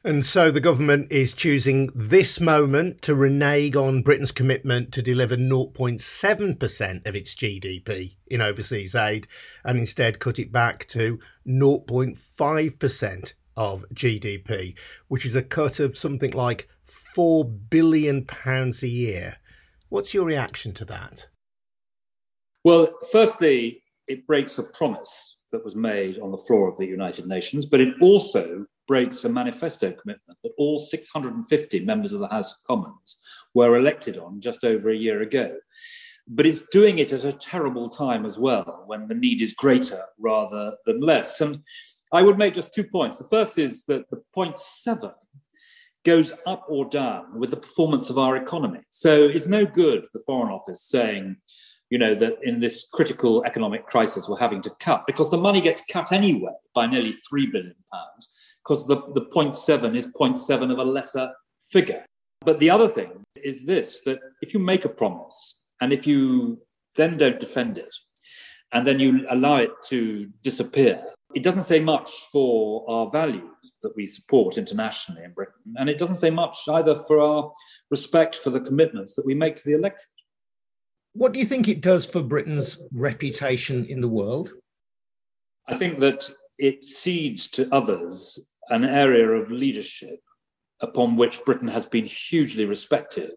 And 0.04 0.24
so 0.24 0.52
the 0.52 0.60
government 0.60 1.10
is 1.10 1.34
choosing 1.34 1.90
this 1.92 2.38
moment 2.38 3.02
to 3.02 3.16
renege 3.16 3.74
on 3.74 4.02
Britain's 4.02 4.30
commitment 4.30 4.92
to 4.92 5.02
deliver 5.02 5.36
0.7% 5.36 7.06
of 7.06 7.16
its 7.16 7.34
GDP 7.34 8.14
in 8.28 8.40
overseas 8.40 8.94
aid 8.94 9.26
and 9.64 9.76
instead 9.76 10.20
cut 10.20 10.38
it 10.38 10.52
back 10.52 10.86
to 10.88 11.18
0.5% 11.48 13.32
of 13.58 13.84
GDP, 13.92 14.76
which 15.08 15.26
is 15.26 15.34
a 15.34 15.42
cut 15.42 15.80
of 15.80 15.98
something 15.98 16.30
like 16.30 16.68
£4 17.16 17.68
billion 17.68 18.24
a 18.30 18.86
year. 18.86 19.36
What's 19.88 20.14
your 20.14 20.24
reaction 20.24 20.72
to 20.74 20.84
that? 20.86 21.26
Well, 22.64 22.88
firstly, 23.10 23.82
it 24.06 24.26
breaks 24.26 24.58
a 24.58 24.62
promise 24.62 25.40
that 25.50 25.64
was 25.64 25.74
made 25.74 26.20
on 26.20 26.30
the 26.30 26.38
floor 26.38 26.68
of 26.68 26.78
the 26.78 26.86
United 26.86 27.26
Nations, 27.26 27.66
but 27.66 27.80
it 27.80 27.94
also 28.00 28.64
breaks 28.86 29.24
a 29.24 29.28
manifesto 29.28 29.90
commitment 29.90 30.38
that 30.44 30.52
all 30.56 30.78
650 30.78 31.80
members 31.80 32.12
of 32.12 32.20
the 32.20 32.28
House 32.28 32.52
of 32.52 32.58
Commons 32.66 33.18
were 33.54 33.76
elected 33.76 34.18
on 34.18 34.40
just 34.40 34.64
over 34.64 34.90
a 34.90 34.96
year 34.96 35.22
ago. 35.22 35.56
But 36.28 36.46
it's 36.46 36.62
doing 36.70 36.98
it 36.98 37.12
at 37.12 37.24
a 37.24 37.32
terrible 37.32 37.88
time 37.88 38.24
as 38.24 38.38
well, 38.38 38.84
when 38.86 39.08
the 39.08 39.14
need 39.14 39.42
is 39.42 39.54
greater 39.54 40.04
rather 40.18 40.74
than 40.86 41.00
less. 41.00 41.40
And 41.40 41.62
I 42.12 42.22
would 42.22 42.38
make 42.38 42.54
just 42.54 42.74
two 42.74 42.84
points. 42.84 43.18
The 43.18 43.28
first 43.28 43.58
is 43.58 43.84
that 43.84 44.08
the 44.10 44.22
point 44.34 44.58
seven 44.58 45.12
goes 46.04 46.32
up 46.46 46.64
or 46.68 46.88
down 46.88 47.38
with 47.38 47.50
the 47.50 47.56
performance 47.56 48.08
of 48.08 48.18
our 48.18 48.36
economy. 48.36 48.80
So 48.90 49.24
it's 49.24 49.46
no 49.46 49.66
good 49.66 50.06
the 50.12 50.22
Foreign 50.26 50.52
Office 50.52 50.82
saying, 50.84 51.36
you 51.90 51.98
know, 51.98 52.14
that 52.14 52.36
in 52.42 52.60
this 52.60 52.86
critical 52.92 53.44
economic 53.44 53.86
crisis 53.86 54.28
we're 54.28 54.38
having 54.38 54.62
to 54.62 54.70
cut 54.80 55.04
because 55.06 55.30
the 55.30 55.36
money 55.36 55.60
gets 55.60 55.84
cut 55.90 56.12
anyway 56.12 56.52
by 56.74 56.86
nearly 56.86 57.12
three 57.28 57.46
billion 57.46 57.74
pounds 57.92 58.56
because 58.62 58.86
the, 58.86 58.96
the 59.12 59.26
0.7 59.26 59.96
is 59.96 60.06
0.7 60.12 60.72
of 60.72 60.78
a 60.78 60.84
lesser 60.84 61.30
figure. 61.70 62.04
But 62.40 62.60
the 62.60 62.70
other 62.70 62.88
thing 62.88 63.10
is 63.36 63.66
this 63.66 64.00
that 64.06 64.18
if 64.40 64.54
you 64.54 64.60
make 64.60 64.84
a 64.84 64.88
promise 64.88 65.60
and 65.80 65.92
if 65.92 66.06
you 66.06 66.60
then 66.94 67.16
don't 67.16 67.40
defend 67.40 67.78
it 67.78 67.94
and 68.72 68.86
then 68.86 68.98
you 68.98 69.26
allow 69.30 69.56
it 69.56 69.70
to 69.86 70.28
disappear, 70.42 71.02
it 71.34 71.42
doesn't 71.42 71.64
say 71.64 71.80
much 71.80 72.10
for 72.32 72.88
our 72.88 73.10
values 73.10 73.76
that 73.82 73.94
we 73.96 74.06
support 74.06 74.56
internationally 74.56 75.24
in 75.24 75.32
Britain. 75.32 75.74
And 75.76 75.90
it 75.90 75.98
doesn't 75.98 76.16
say 76.16 76.30
much 76.30 76.56
either 76.68 76.94
for 76.94 77.20
our 77.20 77.52
respect 77.90 78.36
for 78.36 78.50
the 78.50 78.60
commitments 78.60 79.14
that 79.14 79.26
we 79.26 79.34
make 79.34 79.56
to 79.56 79.64
the 79.64 79.74
electorate. 79.74 80.08
What 81.12 81.32
do 81.32 81.38
you 81.38 81.44
think 81.44 81.68
it 81.68 81.80
does 81.80 82.06
for 82.06 82.22
Britain's 82.22 82.78
reputation 82.92 83.84
in 83.86 84.00
the 84.00 84.08
world? 84.08 84.52
I 85.66 85.74
think 85.74 86.00
that 86.00 86.30
it 86.58 86.86
cedes 86.86 87.50
to 87.52 87.72
others 87.74 88.38
an 88.70 88.84
area 88.84 89.28
of 89.28 89.50
leadership 89.50 90.20
upon 90.80 91.16
which 91.16 91.44
Britain 91.44 91.68
has 91.68 91.86
been 91.86 92.06
hugely 92.06 92.64
respected 92.64 93.32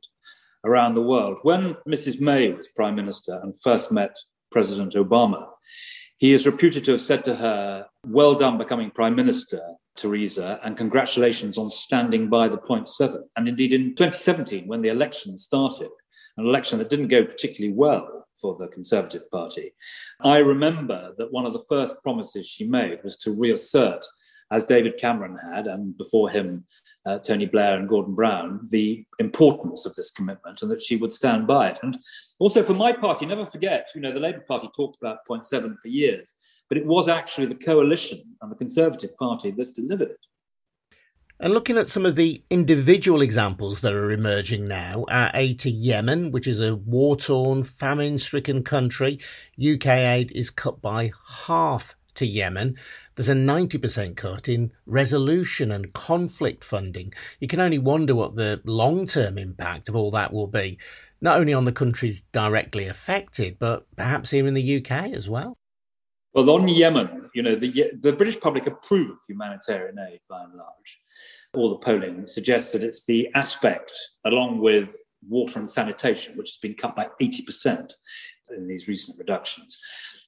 around 0.63 0.93
the 0.93 1.01
world. 1.01 1.39
When 1.43 1.75
Mrs. 1.87 2.21
May 2.21 2.53
was 2.53 2.67
Prime 2.69 2.95
Minister 2.95 3.39
and 3.43 3.59
first 3.61 3.91
met 3.91 4.15
President 4.51 4.93
Obama, 4.93 5.47
he 6.21 6.33
is 6.33 6.45
reputed 6.45 6.85
to 6.85 6.91
have 6.91 7.01
said 7.01 7.25
to 7.25 7.33
her, 7.35 7.87
Well 8.05 8.35
done 8.35 8.59
becoming 8.59 8.91
Prime 8.91 9.15
Minister, 9.15 9.59
Theresa, 9.97 10.59
and 10.63 10.77
congratulations 10.77 11.57
on 11.57 11.71
standing 11.71 12.29
by 12.29 12.47
the 12.47 12.59
point 12.59 12.87
seven. 12.87 13.27
And 13.35 13.47
indeed, 13.47 13.73
in 13.73 13.95
2017, 13.95 14.67
when 14.67 14.83
the 14.83 14.89
election 14.89 15.35
started, 15.35 15.89
an 16.37 16.45
election 16.45 16.77
that 16.77 16.91
didn't 16.91 17.07
go 17.07 17.25
particularly 17.25 17.75
well 17.75 18.27
for 18.39 18.55
the 18.55 18.67
Conservative 18.67 19.29
Party, 19.31 19.73
I 20.23 20.37
remember 20.37 21.11
that 21.17 21.31
one 21.31 21.47
of 21.47 21.53
the 21.53 21.65
first 21.67 21.95
promises 22.03 22.45
she 22.45 22.67
made 22.67 22.99
was 23.03 23.17
to 23.17 23.31
reassert 23.31 24.05
as 24.51 24.63
David 24.63 24.99
Cameron 24.99 25.39
had, 25.51 25.65
and 25.65 25.97
before 25.97 26.29
him, 26.29 26.65
uh, 27.05 27.17
Tony 27.19 27.45
Blair 27.45 27.77
and 27.77 27.89
Gordon 27.89 28.15
Brown, 28.15 28.61
the 28.69 29.05
importance 29.19 29.85
of 29.85 29.95
this 29.95 30.11
commitment 30.11 30.61
and 30.61 30.69
that 30.71 30.81
she 30.81 30.97
would 30.97 31.11
stand 31.11 31.47
by 31.47 31.69
it. 31.69 31.79
And 31.81 31.97
also 32.39 32.63
for 32.63 32.73
my 32.73 32.91
party, 32.91 33.25
never 33.25 33.45
forget, 33.45 33.89
you 33.95 34.01
know, 34.01 34.11
the 34.11 34.19
Labour 34.19 34.43
Party 34.47 34.69
talked 34.75 34.97
about 35.01 35.25
point 35.25 35.45
seven 35.45 35.77
for 35.81 35.87
years, 35.87 36.35
but 36.69 36.77
it 36.77 36.85
was 36.85 37.07
actually 37.07 37.47
the 37.47 37.55
coalition 37.55 38.21
and 38.41 38.51
the 38.51 38.55
Conservative 38.55 39.15
Party 39.17 39.51
that 39.51 39.73
delivered 39.73 40.11
it. 40.11 40.25
And 41.39 41.55
looking 41.55 41.79
at 41.79 41.87
some 41.87 42.05
of 42.05 42.15
the 42.15 42.43
individual 42.51 43.23
examples 43.23 43.81
that 43.81 43.95
are 43.95 44.11
emerging 44.11 44.67
now, 44.67 45.05
our 45.09 45.31
aid 45.33 45.59
to 45.61 45.71
Yemen, 45.71 46.29
which 46.29 46.45
is 46.45 46.61
a 46.61 46.75
war 46.75 47.15
torn, 47.15 47.63
famine 47.63 48.19
stricken 48.19 48.63
country, 48.63 49.19
UK 49.59 49.87
aid 49.87 50.31
is 50.33 50.51
cut 50.51 50.83
by 50.83 51.11
half 51.47 51.95
to 52.13 52.27
Yemen. 52.27 52.77
There's 53.21 53.29
a 53.29 53.39
90% 53.39 54.15
cut 54.15 54.49
in 54.49 54.71
resolution 54.87 55.71
and 55.71 55.93
conflict 55.93 56.63
funding. 56.63 57.13
You 57.39 57.47
can 57.47 57.59
only 57.59 57.77
wonder 57.77 58.15
what 58.15 58.35
the 58.35 58.61
long 58.65 59.05
term 59.05 59.37
impact 59.37 59.87
of 59.87 59.95
all 59.95 60.09
that 60.09 60.33
will 60.33 60.47
be, 60.47 60.79
not 61.21 61.39
only 61.39 61.53
on 61.53 61.65
the 61.65 61.71
countries 61.71 62.23
directly 62.31 62.87
affected, 62.87 63.59
but 63.59 63.85
perhaps 63.95 64.31
here 64.31 64.47
in 64.47 64.55
the 64.55 64.77
UK 64.77 65.13
as 65.13 65.29
well. 65.29 65.55
Well, 66.33 66.49
on 66.49 66.67
Yemen, 66.67 67.29
you 67.35 67.43
know, 67.43 67.53
the, 67.53 67.91
the 68.01 68.11
British 68.11 68.39
public 68.39 68.65
approve 68.65 69.11
of 69.11 69.17
humanitarian 69.29 69.99
aid 69.99 70.21
by 70.27 70.41
and 70.41 70.55
large. 70.55 70.99
All 71.53 71.69
the 71.69 71.75
polling 71.75 72.25
suggests 72.25 72.73
that 72.73 72.81
it's 72.81 73.05
the 73.05 73.29
aspect, 73.35 73.91
along 74.25 74.61
with 74.61 74.95
water 75.29 75.59
and 75.59 75.69
sanitation, 75.69 76.35
which 76.37 76.49
has 76.49 76.57
been 76.57 76.73
cut 76.73 76.95
by 76.95 77.05
80% 77.21 77.91
in 78.57 78.67
these 78.67 78.87
recent 78.87 79.19
reductions. 79.19 79.77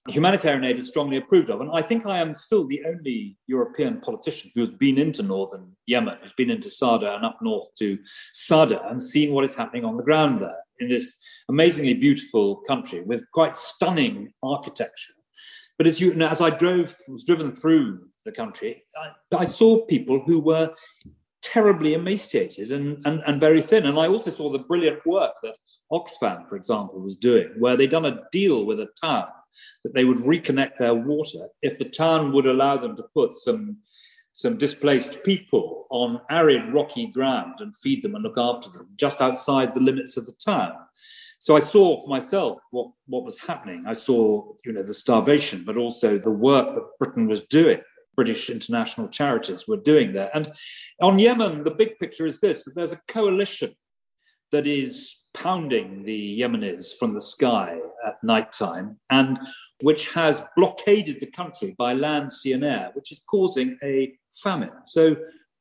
Humanitarian 0.09 0.65
aid 0.65 0.77
is 0.77 0.89
strongly 0.89 1.15
approved 1.15 1.49
of. 1.49 1.61
And 1.61 1.71
I 1.73 1.81
think 1.81 2.05
I 2.05 2.19
am 2.19 2.35
still 2.35 2.67
the 2.67 2.83
only 2.85 3.37
European 3.47 4.01
politician 4.01 4.51
who's 4.53 4.69
been 4.69 4.97
into 4.97 5.23
northern 5.23 5.71
Yemen, 5.85 6.17
who's 6.21 6.33
been 6.33 6.49
into 6.49 6.69
Sada 6.69 7.15
and 7.15 7.25
up 7.25 7.39
north 7.41 7.73
to 7.79 7.97
Sada 8.33 8.85
and 8.89 9.01
seen 9.01 9.31
what 9.31 9.45
is 9.45 9.55
happening 9.55 9.85
on 9.85 9.95
the 9.95 10.03
ground 10.03 10.39
there 10.39 10.57
in 10.79 10.89
this 10.89 11.17
amazingly 11.47 11.93
beautiful 11.93 12.57
country 12.67 13.01
with 13.01 13.23
quite 13.33 13.55
stunning 13.55 14.33
architecture. 14.43 15.13
But 15.77 15.87
as 15.87 16.01
you, 16.01 16.11
as 16.21 16.41
I 16.41 16.49
drove, 16.49 16.93
was 17.07 17.23
driven 17.23 17.51
through 17.51 18.07
the 18.25 18.31
country, 18.33 18.83
I, 18.97 19.37
I 19.37 19.45
saw 19.45 19.85
people 19.85 20.21
who 20.25 20.39
were 20.39 20.73
terribly 21.41 21.93
emaciated 21.93 22.71
and, 22.71 23.01
and, 23.05 23.21
and 23.25 23.39
very 23.39 23.61
thin. 23.61 23.85
And 23.85 23.97
I 23.97 24.07
also 24.07 24.31
saw 24.31 24.51
the 24.51 24.59
brilliant 24.59 25.05
work 25.05 25.33
that 25.43 25.55
Oxfam, 25.91 26.47
for 26.49 26.57
example, 26.57 26.99
was 26.99 27.15
doing, 27.15 27.51
where 27.57 27.77
they'd 27.77 27.89
done 27.89 28.05
a 28.05 28.21
deal 28.31 28.65
with 28.65 28.81
a 28.81 28.89
town 29.01 29.27
that 29.83 29.93
they 29.93 30.03
would 30.03 30.17
reconnect 30.17 30.77
their 30.77 30.93
water 30.93 31.47
if 31.61 31.77
the 31.77 31.85
town 31.85 32.31
would 32.31 32.45
allow 32.45 32.77
them 32.77 32.95
to 32.95 33.03
put 33.13 33.33
some, 33.33 33.77
some 34.31 34.57
displaced 34.57 35.23
people 35.23 35.87
on 35.89 36.21
arid, 36.29 36.65
rocky 36.73 37.07
ground 37.07 37.55
and 37.59 37.75
feed 37.75 38.03
them 38.03 38.15
and 38.15 38.23
look 38.23 38.37
after 38.37 38.69
them 38.69 38.87
just 38.95 39.21
outside 39.21 39.73
the 39.73 39.81
limits 39.81 40.17
of 40.17 40.25
the 40.25 40.33
town. 40.43 40.73
So 41.39 41.55
I 41.55 41.59
saw 41.59 41.97
for 41.97 42.07
myself 42.07 42.61
what, 42.71 42.87
what 43.05 43.25
was 43.25 43.39
happening. 43.39 43.83
I 43.85 43.93
saw, 43.93 44.53
you 44.65 44.71
know, 44.71 44.83
the 44.83 44.93
starvation, 44.93 45.63
but 45.65 45.77
also 45.77 46.17
the 46.17 46.31
work 46.31 46.73
that 46.73 46.87
Britain 46.99 47.27
was 47.27 47.41
doing 47.41 47.81
British 48.15 48.49
international 48.49 49.07
charities 49.07 49.67
were 49.67 49.77
doing 49.77 50.13
there. 50.13 50.29
And 50.33 50.51
on 51.01 51.19
Yemen, 51.19 51.63
the 51.63 51.71
big 51.71 51.97
picture 51.99 52.25
is 52.25 52.39
this 52.39 52.65
that 52.65 52.75
there's 52.75 52.91
a 52.91 53.01
coalition 53.07 53.75
that 54.51 54.67
is 54.67 55.17
pounding 55.33 56.03
the 56.03 56.39
Yemenis 56.39 56.97
from 56.97 57.13
the 57.13 57.21
sky 57.21 57.79
at 58.05 58.23
night 58.23 58.51
time 58.53 58.97
and 59.09 59.39
which 59.81 60.09
has 60.09 60.43
blockaded 60.55 61.19
the 61.19 61.27
country 61.27 61.75
by 61.77 61.93
land, 61.93 62.31
sea, 62.31 62.53
and 62.53 62.63
air, 62.63 62.91
which 62.93 63.11
is 63.11 63.21
causing 63.29 63.77
a 63.83 64.13
famine. 64.41 64.71
So 64.85 65.15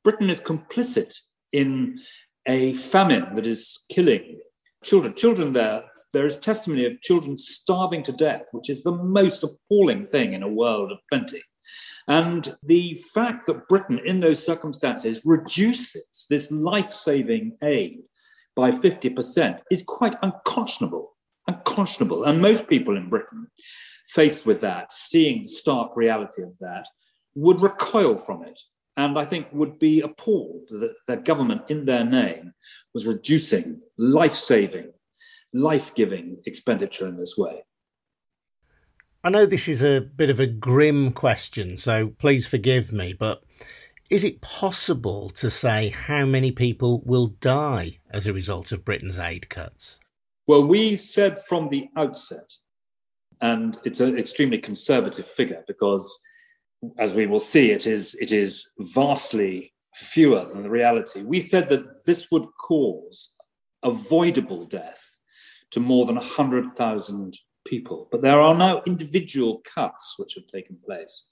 Britain 0.04 0.30
is 0.30 0.40
complicit 0.40 1.14
in 1.52 1.98
a 2.46 2.74
famine 2.74 3.34
that 3.34 3.46
is 3.46 3.84
killing 3.90 4.38
children. 4.82 5.14
Children 5.14 5.52
there, 5.52 5.84
there 6.12 6.26
is 6.26 6.36
testimony 6.36 6.86
of 6.86 7.00
children 7.00 7.36
starving 7.36 8.02
to 8.04 8.12
death, 8.12 8.46
which 8.52 8.68
is 8.68 8.82
the 8.82 8.92
most 8.92 9.44
appalling 9.44 10.04
thing 10.04 10.32
in 10.32 10.42
a 10.42 10.48
world 10.48 10.92
of 10.92 10.98
plenty. 11.10 11.42
And 12.08 12.56
the 12.64 13.00
fact 13.14 13.46
that 13.46 13.68
Britain, 13.68 14.00
in 14.04 14.20
those 14.20 14.44
circumstances, 14.44 15.22
reduces 15.24 16.26
this 16.28 16.50
life 16.50 16.90
saving 16.90 17.56
aid 17.62 18.00
by 18.56 18.70
50% 18.70 19.60
is 19.70 19.82
quite 19.82 20.16
unconscionable. 20.22 21.11
Unconscionable. 21.54 22.24
And 22.24 22.40
most 22.40 22.68
people 22.68 22.96
in 22.96 23.08
Britain, 23.08 23.48
faced 24.08 24.44
with 24.44 24.60
that, 24.60 24.92
seeing 24.92 25.42
the 25.42 25.48
stark 25.48 25.96
reality 25.96 26.42
of 26.42 26.58
that, 26.58 26.86
would 27.34 27.62
recoil 27.62 28.16
from 28.16 28.44
it. 28.44 28.60
And 28.96 29.18
I 29.18 29.24
think 29.24 29.46
would 29.52 29.78
be 29.78 30.02
appalled 30.02 30.68
that 30.68 30.94
the 31.06 31.16
government, 31.16 31.62
in 31.68 31.86
their 31.86 32.04
name, 32.04 32.52
was 32.92 33.06
reducing 33.06 33.80
life 33.96 34.34
saving, 34.34 34.92
life 35.54 35.94
giving 35.94 36.42
expenditure 36.44 37.06
in 37.06 37.16
this 37.16 37.36
way. 37.38 37.64
I 39.24 39.30
know 39.30 39.46
this 39.46 39.68
is 39.68 39.82
a 39.82 40.00
bit 40.00 40.30
of 40.30 40.40
a 40.40 40.46
grim 40.46 41.12
question, 41.12 41.76
so 41.76 42.08
please 42.18 42.46
forgive 42.46 42.92
me, 42.92 43.14
but 43.14 43.42
is 44.10 44.24
it 44.24 44.42
possible 44.42 45.30
to 45.36 45.48
say 45.48 45.88
how 45.88 46.26
many 46.26 46.50
people 46.50 47.00
will 47.06 47.28
die 47.28 48.00
as 48.10 48.26
a 48.26 48.32
result 48.34 48.72
of 48.72 48.84
Britain's 48.84 49.18
aid 49.18 49.48
cuts? 49.48 50.00
Well, 50.46 50.64
we 50.66 50.96
said 50.96 51.40
from 51.40 51.68
the 51.68 51.88
outset, 51.96 52.52
and 53.40 53.78
it's 53.84 54.00
an 54.00 54.18
extremely 54.18 54.58
conservative 54.58 55.26
figure 55.26 55.62
because, 55.66 56.20
as 56.98 57.14
we 57.14 57.26
will 57.26 57.40
see, 57.40 57.70
it 57.70 57.86
is, 57.86 58.16
it 58.20 58.32
is 58.32 58.68
vastly 58.78 59.72
fewer 59.94 60.44
than 60.44 60.62
the 60.62 60.70
reality. 60.70 61.22
We 61.22 61.40
said 61.40 61.68
that 61.68 62.04
this 62.06 62.30
would 62.30 62.46
cause 62.60 63.34
avoidable 63.82 64.64
death 64.64 65.18
to 65.72 65.80
more 65.80 66.06
than 66.06 66.16
100,000 66.16 67.38
people. 67.66 68.08
But 68.10 68.22
there 68.22 68.40
are 68.40 68.54
now 68.54 68.82
individual 68.86 69.62
cuts 69.74 70.14
which 70.18 70.34
have 70.34 70.46
taken 70.46 70.76
place, 70.84 71.26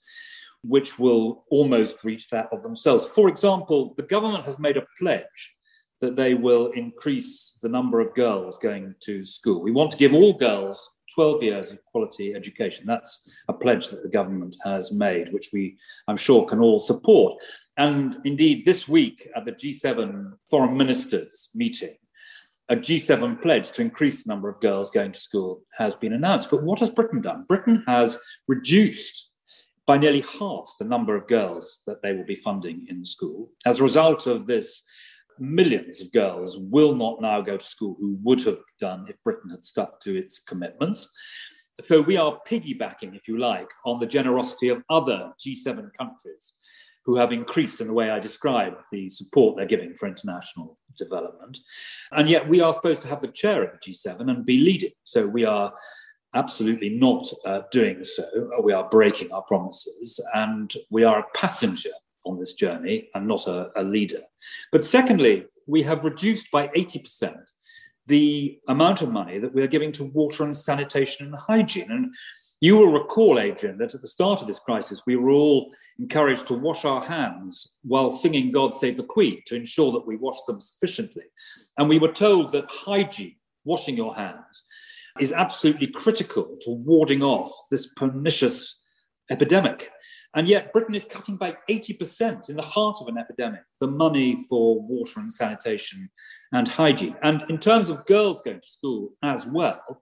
which 0.63 0.99
will 0.99 1.45
almost 1.49 2.03
reach 2.03 2.29
that 2.29 2.49
of 2.51 2.63
themselves. 2.63 3.05
For 3.05 3.29
example, 3.29 3.93
the 3.95 4.03
government 4.03 4.45
has 4.45 4.59
made 4.59 4.77
a 4.77 4.87
pledge 4.99 5.55
that 6.01 6.15
they 6.15 6.33
will 6.33 6.71
increase 6.71 7.57
the 7.61 7.69
number 7.69 7.99
of 7.99 8.13
girls 8.15 8.57
going 8.57 8.95
to 9.01 9.23
school. 9.23 9.61
We 9.61 9.71
want 9.71 9.91
to 9.91 9.97
give 9.97 10.13
all 10.13 10.33
girls 10.33 10.89
12 11.13 11.43
years 11.43 11.71
of 11.71 11.83
quality 11.85 12.33
education. 12.33 12.85
That's 12.87 13.27
a 13.47 13.53
pledge 13.53 13.89
that 13.89 14.01
the 14.01 14.09
government 14.09 14.55
has 14.63 14.91
made, 14.91 15.31
which 15.31 15.49
we, 15.53 15.77
I'm 16.07 16.17
sure, 16.17 16.45
can 16.45 16.59
all 16.59 16.79
support. 16.79 17.41
And 17.77 18.17
indeed, 18.25 18.65
this 18.65 18.87
week 18.87 19.29
at 19.35 19.45
the 19.45 19.51
G7 19.51 20.33
foreign 20.49 20.75
ministers 20.75 21.49
meeting, 21.53 21.95
a 22.69 22.75
G7 22.75 23.41
pledge 23.41 23.71
to 23.71 23.81
increase 23.81 24.23
the 24.23 24.29
number 24.29 24.49
of 24.49 24.61
girls 24.61 24.91
going 24.91 25.11
to 25.11 25.19
school 25.19 25.61
has 25.77 25.93
been 25.93 26.13
announced. 26.13 26.49
But 26.49 26.63
what 26.63 26.79
has 26.79 26.89
Britain 26.89 27.21
done? 27.21 27.45
Britain 27.47 27.83
has 27.85 28.19
reduced 28.47 29.29
by 29.85 29.97
nearly 29.97 30.23
half 30.39 30.71
the 30.79 30.85
number 30.85 31.15
of 31.15 31.27
girls 31.27 31.81
that 31.85 32.01
they 32.01 32.13
will 32.13 32.25
be 32.25 32.35
funding 32.35 32.87
in 32.89 33.03
school. 33.03 33.51
As 33.65 33.79
a 33.79 33.83
result 33.83 34.25
of 34.25 34.45
this, 34.45 34.83
millions 35.39 36.01
of 36.01 36.11
girls 36.11 36.57
will 36.57 36.95
not 36.95 37.21
now 37.21 37.41
go 37.41 37.57
to 37.57 37.65
school 37.65 37.95
who 37.99 38.17
would 38.23 38.43
have 38.43 38.59
done 38.79 39.05
if 39.09 39.21
Britain 39.23 39.49
had 39.49 39.65
stuck 39.65 39.99
to 40.01 40.15
its 40.15 40.39
commitments. 40.39 41.09
So 41.79 42.01
we 42.01 42.17
are 42.17 42.39
piggybacking, 42.47 43.15
if 43.15 43.27
you 43.27 43.37
like, 43.37 43.69
on 43.85 43.99
the 43.99 44.05
generosity 44.05 44.69
of 44.69 44.83
other 44.89 45.31
G7 45.39 45.89
countries 45.97 46.57
who 47.05 47.15
have 47.15 47.31
increased 47.31 47.81
in 47.81 47.87
the 47.87 47.93
way 47.93 48.11
I 48.11 48.19
described 48.19 48.77
the 48.91 49.09
support 49.09 49.57
they're 49.57 49.65
giving 49.65 49.95
for 49.95 50.07
international 50.07 50.77
development. 50.97 51.57
And 52.11 52.29
yet 52.29 52.47
we 52.47 52.61
are 52.61 52.73
supposed 52.73 53.01
to 53.01 53.07
have 53.07 53.21
the 53.21 53.27
chair 53.29 53.63
of 53.63 53.71
the 53.71 53.91
G7 53.91 54.29
and 54.29 54.45
be 54.45 54.59
leading. 54.59 54.91
So 55.03 55.25
we 55.25 55.45
are 55.45 55.73
absolutely 56.35 56.89
not 56.89 57.25
uh, 57.45 57.61
doing 57.71 58.03
so. 58.03 58.23
We 58.63 58.73
are 58.73 58.87
breaking 58.89 59.31
our 59.31 59.41
promises 59.43 60.19
and 60.33 60.71
we 60.89 61.03
are 61.03 61.19
a 61.19 61.37
passenger 61.37 61.89
on 62.25 62.39
this 62.39 62.53
journey 62.53 63.09
and 63.13 63.27
not 63.27 63.47
a, 63.47 63.71
a 63.75 63.83
leader. 63.83 64.21
But 64.71 64.85
secondly, 64.85 65.45
we 65.67 65.83
have 65.83 66.05
reduced 66.05 66.51
by 66.51 66.67
80% 66.69 67.35
the 68.07 68.59
amount 68.67 69.01
of 69.01 69.11
money 69.11 69.39
that 69.39 69.53
we 69.53 69.63
are 69.63 69.67
giving 69.67 69.91
to 69.93 70.05
water 70.05 70.43
and 70.43 70.55
sanitation 70.55 71.27
and 71.27 71.35
hygiene. 71.35 71.91
And 71.91 72.13
you 72.59 72.75
will 72.75 72.91
recall, 72.91 73.39
Adrian, 73.39 73.77
that 73.77 73.95
at 73.95 74.01
the 74.01 74.07
start 74.07 74.41
of 74.41 74.47
this 74.47 74.59
crisis, 74.59 75.03
we 75.05 75.15
were 75.15 75.29
all 75.29 75.71
encouraged 75.99 76.47
to 76.47 76.55
wash 76.55 76.83
our 76.83 77.01
hands 77.01 77.77
while 77.83 78.09
singing 78.09 78.51
God 78.51 78.73
Save 78.73 78.97
the 78.97 79.03
Queen 79.03 79.41
to 79.45 79.55
ensure 79.55 79.91
that 79.91 80.07
we 80.07 80.17
washed 80.17 80.45
them 80.47 80.59
sufficiently. 80.59 81.23
And 81.77 81.87
we 81.87 81.99
were 81.99 82.11
told 82.11 82.51
that 82.51 82.65
hygiene, 82.69 83.35
washing 83.63 83.95
your 83.95 84.15
hands, 84.15 84.63
is 85.19 85.31
absolutely 85.31 85.87
critical 85.87 86.57
to 86.61 86.71
warding 86.71 87.21
off 87.21 87.51
this 87.69 87.87
pernicious 87.95 88.81
epidemic. 89.29 89.91
And 90.33 90.47
yet, 90.47 90.71
Britain 90.71 90.95
is 90.95 91.03
cutting 91.03 91.35
by 91.35 91.57
80% 91.69 92.49
in 92.49 92.55
the 92.55 92.61
heart 92.61 92.97
of 93.01 93.07
an 93.07 93.17
epidemic 93.17 93.61
the 93.79 93.87
money 93.87 94.45
for 94.49 94.81
water 94.81 95.19
and 95.19 95.31
sanitation 95.31 96.09
and 96.53 96.67
hygiene. 96.67 97.15
And 97.21 97.43
in 97.49 97.57
terms 97.57 97.89
of 97.89 98.05
girls 98.05 98.41
going 98.41 98.61
to 98.61 98.69
school 98.69 99.09
as 99.21 99.45
well, 99.45 100.01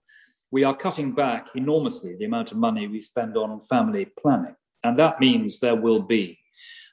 we 0.51 0.63
are 0.63 0.75
cutting 0.75 1.13
back 1.13 1.47
enormously 1.55 2.15
the 2.15 2.25
amount 2.25 2.51
of 2.51 2.57
money 2.57 2.87
we 2.87 2.99
spend 2.99 3.37
on 3.37 3.59
family 3.61 4.05
planning. 4.19 4.55
And 4.83 4.97
that 4.99 5.19
means 5.19 5.59
there 5.59 5.75
will 5.75 6.01
be, 6.01 6.37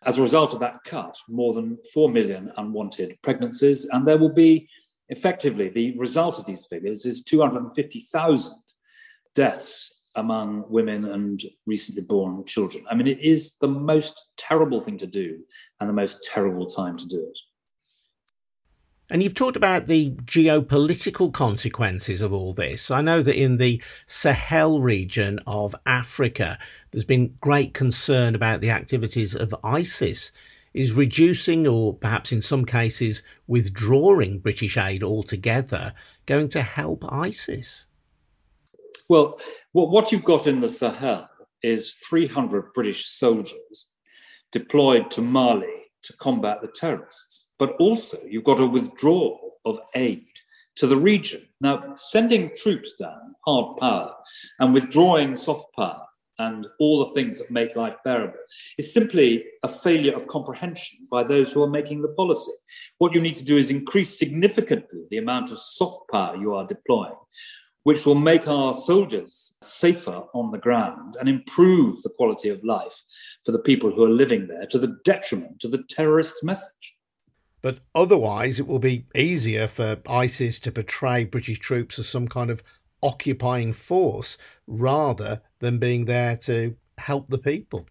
as 0.05 0.19
a 0.19 0.23
result 0.23 0.55
of 0.55 0.61
that 0.61 0.85
cut, 0.85 1.17
more 1.29 1.53
than 1.53 1.79
4 1.93 2.09
million 2.09 2.53
unwanted 2.57 3.19
pregnancies. 3.23 3.87
And 3.87 4.07
there 4.07 4.19
will 4.19 4.33
be, 4.33 4.69
effectively, 5.11 5.69
the 5.69 5.97
result 5.99 6.39
of 6.39 6.47
these 6.47 6.67
figures 6.67 7.05
is 7.05 7.23
250,000 7.23 8.55
deaths 9.35 9.96
among 10.17 10.65
women 10.69 11.05
and 11.05 11.43
recently 11.67 12.03
born 12.03 12.45
children. 12.45 12.85
I 12.91 12.95
mean, 12.95 13.07
it 13.07 13.21
is 13.21 13.55
the 13.61 13.69
most 13.69 14.27
terrible 14.37 14.81
thing 14.81 14.99
to 14.99 15.07
do 15.07 15.39
and 15.81 15.89
the 15.89 15.95
most 15.95 16.25
terrible 16.25 16.67
time 16.67 16.97
to 16.97 17.07
do 17.07 17.21
it. 17.21 17.39
And 19.09 19.23
you've 19.23 19.35
talked 19.35 19.57
about 19.57 19.87
the 19.87 20.11
geopolitical 20.25 21.33
consequences 21.33 22.23
of 22.23 22.33
all 22.33 22.53
this. 22.53 22.91
I 22.91 23.03
know 23.03 23.23
that 23.23 23.41
in 23.41 23.59
the 23.59 23.81
Sahel 24.07 24.81
region 24.81 25.39
of 25.47 25.77
Africa, 25.87 26.59
there's 26.91 27.05
been 27.05 27.37
great 27.41 27.73
concern 27.73 28.35
about 28.35 28.61
the 28.61 28.71
activities 28.71 29.35
of 29.35 29.55
ISIS. 29.63 30.33
Is 30.75 30.93
reducing, 30.93 31.67
or 31.67 31.95
perhaps 31.95 32.33
in 32.33 32.43
some 32.43 32.67
cases 32.67 33.23
withdrawing 33.47 34.41
British 34.41 34.77
aid 34.77 35.03
altogether, 35.03 35.95
going 36.27 36.49
to 36.49 36.61
help 36.61 37.03
ISIS? 37.11 37.87
Well, 39.09 39.41
what 39.85 40.11
you've 40.11 40.25
got 40.25 40.47
in 40.47 40.61
the 40.61 40.71
Sahel 40.71 41.29
is 41.63 42.01
300 42.09 42.73
British 42.73 43.09
soldiers 43.09 43.91
deployed 44.51 45.11
to 45.11 45.21
Mali 45.21 45.67
to 46.05 46.17
combat 46.17 46.63
the 46.63 46.69
terrorists. 46.69 47.53
But 47.59 47.73
also, 47.79 48.19
you've 48.27 48.45
got 48.45 48.61
a 48.61 48.67
withdrawal 48.67 49.59
of 49.67 49.79
aid 49.95 50.25
to 50.77 50.87
the 50.87 50.97
region. 50.97 51.47
Now, 51.61 51.93
sending 51.95 52.53
troops 52.57 52.95
down, 52.99 53.35
hard 53.47 53.77
power, 53.79 54.15
and 54.61 54.73
withdrawing 54.73 55.37
soft 55.37 55.67
power 55.75 56.07
and 56.39 56.67
all 56.81 57.05
the 57.05 57.13
things 57.13 57.39
that 57.39 57.51
make 57.51 57.77
life 57.77 57.97
bearable 58.05 58.39
is 58.79 58.93
simply 58.93 59.45
a 59.63 59.69
failure 59.69 60.15
of 60.15 60.27
comprehension 60.27 60.99
by 61.11 61.23
those 61.23 61.53
who 61.53 61.63
are 61.63 61.69
making 61.69 62.03
the 62.03 62.15
policy. 62.15 62.53
What 62.99 63.15
you 63.15 63.21
need 63.21 63.37
to 63.37 63.45
do 63.45 63.57
is 63.57 63.71
increase 63.71 64.19
significantly 64.19 65.05
the 65.11 65.19
amount 65.19 65.51
of 65.51 65.59
soft 65.59 66.11
power 66.11 66.37
you 66.37 66.55
are 66.55 66.67
deploying, 66.67 67.17
which 67.87 68.05
will 68.05 68.17
make 68.17 68.49
our 68.49 68.75
soldiers 68.75 69.57
safer 69.63 70.25
on 70.35 70.51
the 70.51 70.59
ground 70.59 71.17
and 71.21 71.29
improve 71.29 72.03
the 72.03 72.11
quality 72.11 72.49
of 72.49 72.65
life 72.65 73.05
for 73.45 73.53
the 73.53 73.61
people 73.61 73.93
who 73.93 74.03
are 74.03 74.09
living 74.09 74.49
there 74.49 74.67
to 74.67 74.77
the 74.77 74.97
detriment 75.05 75.63
of 75.63 75.71
the 75.71 75.85
terrorists' 75.89 76.43
message. 76.43 76.97
But 77.63 77.79
otherwise, 77.95 78.59
it 78.59 78.67
will 78.67 78.81
be 78.81 79.07
easier 79.15 79.69
for 79.69 80.01
ISIS 80.09 80.59
to 80.61 80.73
portray 80.73 81.27
British 81.27 81.61
troops 81.61 81.97
as 82.01 82.09
some 82.09 82.27
kind 82.27 82.51
of 82.51 82.61
occupying 83.05 83.73
force 83.73 84.37
rather 84.67 85.41
than 85.61 85.79
being 85.79 86.07
there 86.07 86.37
to 86.39 86.75
help 86.99 87.29
the 87.29 87.39
people. 87.39 87.87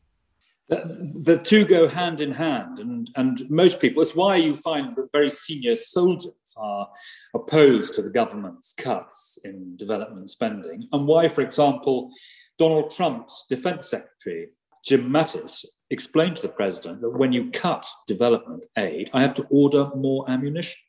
The, 0.67 1.39
two 1.43 1.63
go 1.63 1.87
hand 1.87 2.21
in 2.21 2.31
hand, 2.31 2.79
and, 2.79 3.09
and 3.15 3.47
most 3.51 3.79
people, 3.79 4.01
it's 4.01 4.15
why 4.15 4.37
you 4.37 4.55
find 4.55 4.95
that 4.95 5.11
very 5.11 5.29
senior 5.29 5.75
soldiers 5.75 6.55
are 6.57 6.89
opposed 7.35 7.93
to 7.95 8.01
the 8.01 8.09
government's 8.09 8.73
cuts 8.73 9.37
in 9.43 9.77
development 9.77 10.31
spending, 10.31 10.87
and 10.91 11.07
why, 11.07 11.27
for 11.27 11.41
example, 11.41 12.09
Donald 12.57 12.89
Trump's 12.89 13.45
defense 13.47 13.87
secretary, 13.87 14.47
Jim 14.83 15.07
Mattis, 15.07 15.65
explained 15.91 16.37
to 16.37 16.41
the 16.41 16.49
president 16.49 17.01
that 17.01 17.11
when 17.11 17.31
you 17.31 17.51
cut 17.51 17.85
development 18.07 18.65
aid, 18.77 19.11
I 19.13 19.21
have 19.21 19.35
to 19.35 19.45
order 19.51 19.91
more 19.95 20.29
ammunition. 20.29 20.79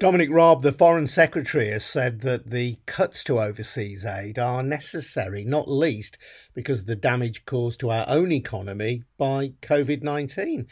Dominic 0.00 0.28
Raab, 0.28 0.62
the 0.62 0.72
Foreign 0.72 1.06
Secretary, 1.06 1.70
has 1.70 1.84
said 1.84 2.22
that 2.22 2.50
the 2.50 2.78
cuts 2.84 3.22
to 3.24 3.40
overseas 3.40 4.04
aid 4.04 4.40
are 4.40 4.62
necessary, 4.62 5.44
not 5.44 5.70
least 5.70 6.18
because 6.52 6.80
of 6.80 6.86
the 6.86 6.96
damage 6.96 7.44
caused 7.44 7.78
to 7.80 7.90
our 7.90 8.04
own 8.08 8.32
economy 8.32 9.04
by 9.16 9.52
COVID 9.62 10.02
19. 10.02 10.66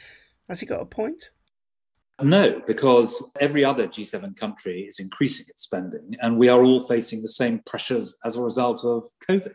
Has 0.49 0.59
he 0.59 0.67
got 0.67 0.83
a 0.83 0.87
point? 0.87 1.31
No, 2.21 2.61
because 2.67 3.25
every 3.41 3.65
other 3.65 3.87
G7 3.87 4.37
country 4.37 4.83
is 4.83 4.99
increasing 4.99 5.47
its 5.49 5.63
spending, 5.63 6.17
and 6.21 6.37
we 6.37 6.49
are 6.49 6.65
all 6.65 6.81
facing 6.81 7.23
the 7.23 7.29
same 7.29 7.61
pressures 7.65 8.17
as 8.25 8.37
a 8.37 8.43
result 8.43 8.85
of 8.85 9.05
COVID. 9.31 9.55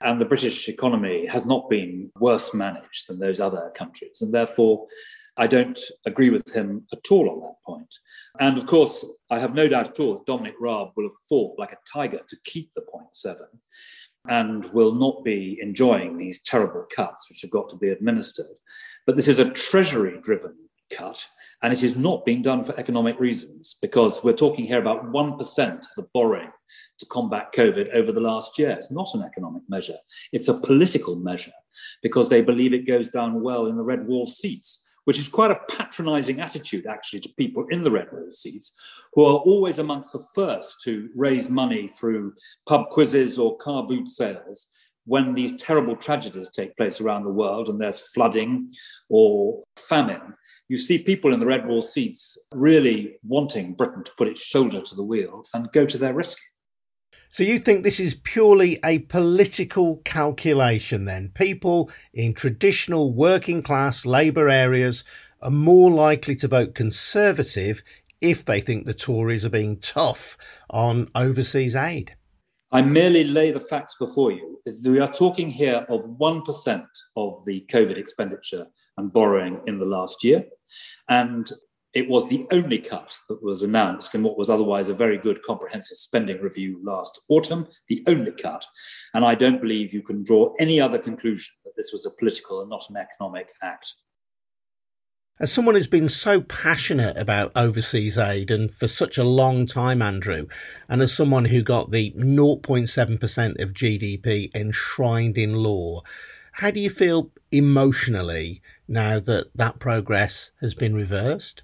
And 0.00 0.20
the 0.20 0.26
British 0.26 0.68
economy 0.70 1.26
has 1.26 1.46
not 1.46 1.68
been 1.68 2.10
worse 2.18 2.54
managed 2.54 3.08
than 3.08 3.18
those 3.18 3.40
other 3.40 3.72
countries. 3.74 4.20
And 4.20 4.32
therefore, 4.32 4.86
I 5.38 5.46
don't 5.46 5.78
agree 6.06 6.30
with 6.30 6.54
him 6.54 6.86
at 6.92 7.10
all 7.10 7.28
on 7.28 7.40
that 7.40 7.56
point. 7.64 7.94
And 8.40 8.56
of 8.56 8.66
course, 8.66 9.04
I 9.30 9.38
have 9.38 9.54
no 9.54 9.68
doubt 9.68 9.88
at 9.88 10.00
all 10.00 10.14
that 10.14 10.26
Dominic 10.26 10.54
Raab 10.60 10.92
will 10.96 11.04
have 11.04 11.26
fought 11.28 11.58
like 11.58 11.72
a 11.72 11.78
tiger 11.92 12.20
to 12.26 12.36
keep 12.44 12.72
the 12.72 12.82
point 12.82 13.14
seven 13.14 13.46
and 14.28 14.64
will 14.72 14.94
not 14.94 15.24
be 15.24 15.58
enjoying 15.62 16.16
these 16.16 16.42
terrible 16.42 16.86
cuts 16.94 17.28
which 17.28 17.42
have 17.42 17.50
got 17.50 17.68
to 17.68 17.76
be 17.76 17.90
administered. 17.90 18.46
But 19.06 19.16
this 19.16 19.28
is 19.28 19.38
a 19.38 19.50
treasury 19.50 20.18
driven 20.20 20.56
cut, 20.90 21.26
and 21.62 21.72
it 21.72 21.82
is 21.82 21.96
not 21.96 22.24
being 22.24 22.42
done 22.42 22.64
for 22.64 22.78
economic 22.78 23.18
reasons 23.18 23.76
because 23.80 24.22
we're 24.22 24.32
talking 24.32 24.66
here 24.66 24.80
about 24.80 25.04
1% 25.12 25.78
of 25.78 25.86
the 25.96 26.06
borrowing 26.14 26.50
to 26.98 27.06
combat 27.06 27.52
COVID 27.54 27.94
over 27.94 28.12
the 28.12 28.20
last 28.20 28.58
year. 28.58 28.70
It's 28.70 28.92
not 28.92 29.08
an 29.14 29.22
economic 29.22 29.62
measure, 29.68 29.96
it's 30.32 30.48
a 30.48 30.60
political 30.60 31.16
measure 31.16 31.52
because 32.02 32.28
they 32.28 32.42
believe 32.42 32.72
it 32.72 32.86
goes 32.86 33.10
down 33.10 33.42
well 33.42 33.66
in 33.66 33.76
the 33.76 33.84
red 33.84 34.06
wall 34.06 34.26
seats 34.26 34.85
which 35.06 35.20
is 35.20 35.28
quite 35.28 35.52
a 35.52 35.60
patronizing 35.70 36.40
attitude, 36.40 36.86
actually, 36.86 37.20
to 37.20 37.28
people 37.38 37.64
in 37.70 37.82
the 37.82 37.90
Red 37.90 38.08
Wall 38.12 38.30
seats 38.30 38.74
who 39.14 39.24
are 39.24 39.38
always 39.38 39.78
amongst 39.78 40.12
the 40.12 40.24
first 40.34 40.80
to 40.82 41.08
raise 41.14 41.48
money 41.48 41.88
through 41.88 42.34
pub 42.68 42.90
quizzes 42.90 43.38
or 43.38 43.56
car 43.58 43.84
boot 43.86 44.08
sales 44.08 44.66
when 45.04 45.32
these 45.32 45.56
terrible 45.58 45.94
tragedies 45.94 46.50
take 46.50 46.76
place 46.76 47.00
around 47.00 47.22
the 47.22 47.30
world 47.30 47.68
and 47.68 47.80
there's 47.80 48.08
flooding 48.08 48.68
or 49.08 49.62
famine. 49.76 50.34
You 50.68 50.76
see 50.76 50.98
people 50.98 51.32
in 51.32 51.38
the 51.38 51.46
Red 51.46 51.66
Wall 51.68 51.82
seats 51.82 52.36
really 52.52 53.20
wanting 53.22 53.74
Britain 53.74 54.02
to 54.02 54.12
put 54.18 54.26
its 54.26 54.42
shoulder 54.42 54.80
to 54.80 54.94
the 54.96 55.04
wheel 55.04 55.44
and 55.54 55.70
go 55.70 55.86
to 55.86 55.98
their 55.98 56.14
rescue. 56.14 56.50
So 57.30 57.42
you 57.42 57.58
think 57.58 57.82
this 57.82 58.00
is 58.00 58.14
purely 58.14 58.78
a 58.84 59.00
political 59.00 59.98
calculation 60.04 61.04
then? 61.04 61.32
People 61.34 61.90
in 62.14 62.32
traditional 62.32 63.12
working 63.12 63.62
class 63.62 64.06
Labour 64.06 64.48
areas 64.48 65.04
are 65.42 65.50
more 65.50 65.90
likely 65.90 66.34
to 66.36 66.48
vote 66.48 66.74
Conservative 66.74 67.82
if 68.20 68.44
they 68.44 68.60
think 68.60 68.86
the 68.86 68.94
Tories 68.94 69.44
are 69.44 69.50
being 69.50 69.78
tough 69.80 70.38
on 70.70 71.10
overseas 71.14 71.76
aid. 71.76 72.16
I 72.72 72.82
merely 72.82 73.24
lay 73.24 73.52
the 73.52 73.60
facts 73.60 73.94
before 73.98 74.32
you. 74.32 74.58
We 74.84 74.98
are 74.98 75.12
talking 75.12 75.50
here 75.50 75.86
of 75.88 76.04
1% 76.04 76.84
of 77.16 77.34
the 77.46 77.64
COVID 77.70 77.96
expenditure 77.98 78.66
and 78.96 79.12
borrowing 79.12 79.60
in 79.66 79.78
the 79.78 79.84
last 79.84 80.24
year. 80.24 80.44
And 81.08 81.50
it 81.96 82.10
was 82.10 82.28
the 82.28 82.46
only 82.50 82.78
cut 82.78 83.10
that 83.26 83.42
was 83.42 83.62
announced 83.62 84.14
in 84.14 84.22
what 84.22 84.36
was 84.36 84.50
otherwise 84.50 84.90
a 84.90 84.94
very 84.94 85.16
good 85.16 85.42
comprehensive 85.42 85.96
spending 85.96 86.38
review 86.42 86.78
last 86.84 87.22
autumn, 87.30 87.66
the 87.88 88.04
only 88.06 88.32
cut. 88.32 88.66
And 89.14 89.24
I 89.24 89.34
don't 89.34 89.62
believe 89.62 89.94
you 89.94 90.02
can 90.02 90.22
draw 90.22 90.52
any 90.60 90.78
other 90.78 90.98
conclusion 90.98 91.54
that 91.64 91.72
this 91.74 91.92
was 91.94 92.04
a 92.04 92.10
political 92.10 92.60
and 92.60 92.68
not 92.68 92.84
an 92.90 92.98
economic 92.98 93.48
act. 93.62 93.94
As 95.40 95.50
someone 95.50 95.74
who's 95.74 95.86
been 95.86 96.10
so 96.10 96.42
passionate 96.42 97.16
about 97.16 97.52
overseas 97.56 98.18
aid 98.18 98.50
and 98.50 98.70
for 98.70 98.88
such 98.88 99.16
a 99.16 99.24
long 99.24 99.64
time, 99.64 100.02
Andrew, 100.02 100.48
and 100.90 101.00
as 101.00 101.14
someone 101.14 101.46
who 101.46 101.62
got 101.62 101.92
the 101.92 102.12
0.7% 102.18 103.62
of 103.62 103.72
GDP 103.72 104.54
enshrined 104.54 105.38
in 105.38 105.54
law, 105.54 106.02
how 106.52 106.70
do 106.70 106.78
you 106.78 106.90
feel 106.90 107.30
emotionally 107.50 108.60
now 108.86 109.18
that 109.18 109.46
that 109.54 109.78
progress 109.78 110.50
has 110.60 110.74
been 110.74 110.94
reversed? 110.94 111.62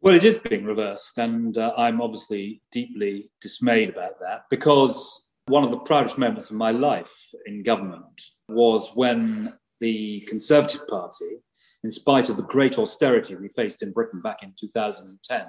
Well, 0.00 0.14
it 0.14 0.22
is 0.22 0.38
being 0.38 0.64
reversed, 0.64 1.18
and 1.18 1.58
uh, 1.58 1.72
I'm 1.76 2.00
obviously 2.00 2.62
deeply 2.70 3.30
dismayed 3.40 3.88
about 3.88 4.20
that 4.20 4.44
because 4.48 5.26
one 5.46 5.64
of 5.64 5.72
the 5.72 5.78
proudest 5.78 6.18
moments 6.18 6.50
of 6.50 6.56
my 6.56 6.70
life 6.70 7.12
in 7.46 7.64
government 7.64 8.20
was 8.48 8.92
when 8.94 9.52
the 9.80 10.20
Conservative 10.28 10.86
Party, 10.86 11.42
in 11.82 11.90
spite 11.90 12.28
of 12.28 12.36
the 12.36 12.44
great 12.44 12.78
austerity 12.78 13.34
we 13.34 13.48
faced 13.48 13.82
in 13.82 13.92
Britain 13.92 14.20
back 14.20 14.38
in 14.42 14.54
2010 14.58 15.46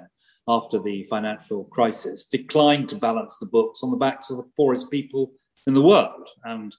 after 0.48 0.80
the 0.80 1.04
financial 1.04 1.64
crisis, 1.66 2.26
declined 2.26 2.88
to 2.88 2.96
balance 2.96 3.38
the 3.38 3.46
books 3.46 3.84
on 3.84 3.92
the 3.92 3.96
backs 3.96 4.30
of 4.30 4.38
the 4.38 4.50
poorest 4.56 4.90
people 4.90 5.30
in 5.68 5.74
the 5.74 5.82
world. 5.82 6.28
And 6.42 6.74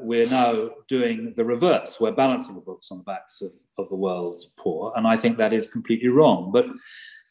we're 0.00 0.28
now 0.30 0.70
doing 0.88 1.32
the 1.36 1.44
reverse. 1.44 1.98
We're 2.00 2.12
balancing 2.12 2.54
the 2.54 2.60
books 2.60 2.90
on 2.90 2.98
the 2.98 3.04
backs 3.04 3.42
of, 3.42 3.52
of 3.78 3.88
the 3.88 3.96
world's 3.96 4.52
poor. 4.58 4.92
And 4.96 5.06
I 5.06 5.16
think 5.16 5.36
that 5.38 5.52
is 5.52 5.68
completely 5.68 6.08
wrong. 6.08 6.50
But, 6.52 6.66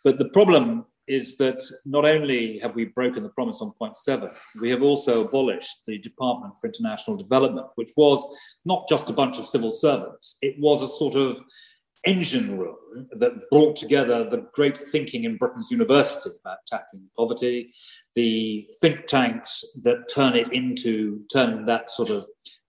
but 0.03 0.17
the 0.17 0.29
problem 0.29 0.85
is 1.07 1.37
that 1.37 1.61
not 1.85 2.05
only 2.05 2.59
have 2.59 2.75
we 2.75 2.85
broken 2.85 3.23
the 3.23 3.29
promise 3.29 3.61
on 3.61 3.71
point 3.71 3.95
seven, 3.97 4.29
we 4.61 4.69
have 4.69 4.83
also 4.83 5.25
abolished 5.25 5.85
the 5.87 5.97
Department 5.99 6.53
for 6.59 6.67
International 6.67 7.15
Development, 7.15 7.67
which 7.75 7.91
was 7.95 8.23
not 8.65 8.87
just 8.89 9.09
a 9.09 9.13
bunch 9.13 9.39
of 9.39 9.45
civil 9.45 9.71
servants, 9.71 10.37
it 10.41 10.55
was 10.59 10.81
a 10.81 10.87
sort 10.87 11.15
of 11.15 11.39
engine 12.03 12.57
room 12.57 12.75
that 13.19 13.49
brought 13.49 13.75
together 13.75 14.29
the 14.29 14.47
great 14.53 14.77
thinking 14.77 15.23
in 15.23 15.37
Britain's 15.37 15.71
university 15.71 16.29
about 16.41 16.59
tackling 16.67 17.03
poverty, 17.17 17.73
the 18.15 18.65
think 18.81 19.07
tanks 19.07 19.63
that 19.83 20.07
turn 20.13 20.35
it 20.35 20.51
into, 20.53 21.21
turn 21.31 21.65
that 21.65 21.89
sort 21.89 22.09
of 22.09 22.25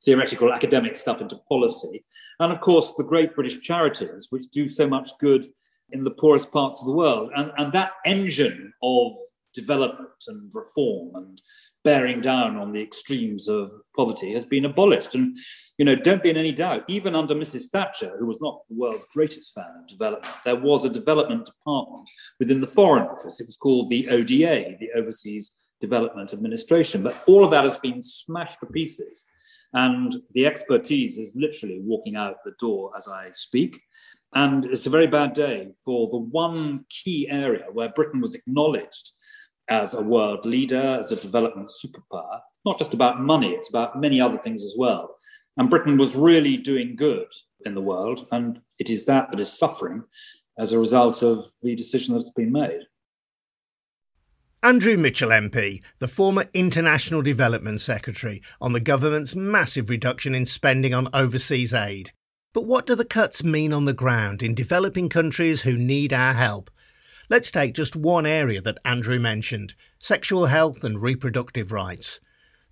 theoretical 0.09 0.55
academic 0.55 0.97
stuff 0.97 1.21
into 1.21 1.37
policy. 1.51 2.03
And 2.41 2.51
of 2.51 2.63
course, 2.63 2.95
the 2.95 3.05
great 3.05 3.35
British 3.35 3.61
charities, 3.61 4.29
which 4.31 4.49
do 4.51 4.67
so 4.67 4.89
much 4.89 5.11
good 5.21 5.47
in 5.91 6.03
the 6.03 6.13
poorest 6.13 6.51
parts 6.51 6.81
of 6.81 6.87
the 6.87 6.95
world. 6.95 7.31
And, 7.37 7.53
and 7.59 7.71
that 7.75 7.91
engine 8.07 8.73
of 8.83 9.13
development 9.53 10.09
and 10.29 10.51
reform 10.55 11.15
and 11.15 11.43
bearing 11.85 12.23
down 12.23 12.57
on 12.57 12.73
the 12.73 12.81
extremes 12.83 13.49
of 13.49 13.71
poverty 13.95 14.33
has 14.33 14.47
been 14.47 14.65
abolished. 14.65 15.15
And, 15.15 15.37
you 15.77 15.85
know, 15.85 15.95
don't 15.95 16.23
be 16.23 16.31
in 16.31 16.39
any 16.39 16.53
doubt, 16.53 16.85
even 16.89 17.15
under 17.15 17.35
Mrs. 17.35 17.67
Thatcher, 17.71 18.17
who 18.19 18.25
was 18.25 18.41
not 18.41 18.63
the 18.71 18.77
world's 18.77 19.05
greatest 19.13 19.55
fan 19.55 19.75
of 19.79 19.89
development, 19.89 20.33
there 20.43 20.57
was 20.57 20.87
a 20.87 20.91
development 20.91 21.45
department 21.45 22.09
within 22.39 22.63
the 22.63 22.67
Foreign 22.67 23.07
Office. 23.07 23.41
It 23.41 23.47
was 23.47 23.59
called 23.59 23.91
the 23.91 24.09
ODA, 24.09 24.79
the 24.81 24.89
Overseas 24.97 25.55
Development 25.83 26.33
Administration. 26.33 27.03
But 27.03 27.23
all 27.27 27.45
of 27.45 27.51
that 27.51 27.65
has 27.65 27.77
been 27.77 28.01
smashed 28.01 28.61
to 28.61 28.67
pieces 28.67 29.27
and 29.73 30.15
the 30.33 30.47
expertise 30.47 31.19
is 31.19 31.33
literally 31.35 31.81
walking 31.83 32.17
out 32.17 32.37
the 32.45 32.55
door 32.59 32.93
as 32.97 33.09
I 33.09 33.31
speak. 33.33 33.81
And 34.35 34.65
it's 34.65 34.87
a 34.87 34.91
very 34.91 35.07
bad 35.07 35.33
day 35.35 35.73
for 35.85 36.09
the 36.11 36.19
one 36.19 36.85
key 36.91 37.29
area 37.31 37.65
where 37.73 37.89
Britain 37.91 38.21
was 38.21 38.35
acknowledged 38.35 39.13
as 39.69 39.95
a 39.95 40.03
world 40.03 40.45
leader, 40.45 40.99
as 40.99 41.13
a 41.13 41.17
development 41.17 41.71
superpower, 41.71 42.41
not 42.65 42.79
just 42.79 42.95
about 42.95 43.21
money, 43.21 43.51
it's 43.51 43.69
about 43.69 44.01
many 44.01 44.21
other 44.21 44.39
things 44.39 44.65
as 44.65 44.75
well. 44.79 45.17
And 45.57 45.71
Britain 45.71 45.97
was 45.97 46.15
really 46.15 46.57
doing 46.57 46.97
good 46.97 47.27
in 47.67 47.75
the 47.75 47.81
world, 47.81 48.27
and 48.33 48.61
it 48.79 48.89
is 48.89 49.05
that 49.07 49.31
that 49.31 49.41
is 49.41 49.53
suffering 49.53 50.05
as 50.59 50.73
a 50.73 50.79
result 50.79 51.23
of 51.23 51.45
the 51.63 51.75
decision 51.75 52.15
that's 52.15 52.31
been 52.31 52.53
made. 52.53 52.83
Andrew 54.61 54.97
Mitchell 54.97 55.29
MP, 55.29 55.83
the 56.01 56.09
former 56.09 56.47
International 56.53 57.23
Development 57.23 57.81
Secretary, 57.81 58.43
on 58.61 58.73
the 58.73 58.81
government's 58.81 59.37
massive 59.37 59.89
reduction 59.89 60.35
in 60.35 60.47
spending 60.47 60.93
on 60.93 61.09
overseas 61.15 61.73
aid. 61.73 62.11
But 62.53 62.67
what 62.67 62.85
do 62.85 62.97
the 62.97 63.05
cuts 63.05 63.45
mean 63.45 63.73
on 63.73 63.85
the 63.85 63.93
ground 63.93 64.43
in 64.43 64.57
developing 64.57 65.09
countries 65.09 65.61
who 65.61 65.79
need 65.79 66.13
our 66.13 66.35
help? 66.35 66.73
Let's 67.29 67.53
take 67.53 67.73
just 67.73 67.95
one 67.95 68.27
area 68.27 68.61
that 68.63 68.79
Andrew 68.85 69.21
mentioned 69.21 69.77
sexual 70.01 70.47
health 70.47 70.83
and 70.83 71.01
reproductive 71.01 71.71
rights. 71.71 72.19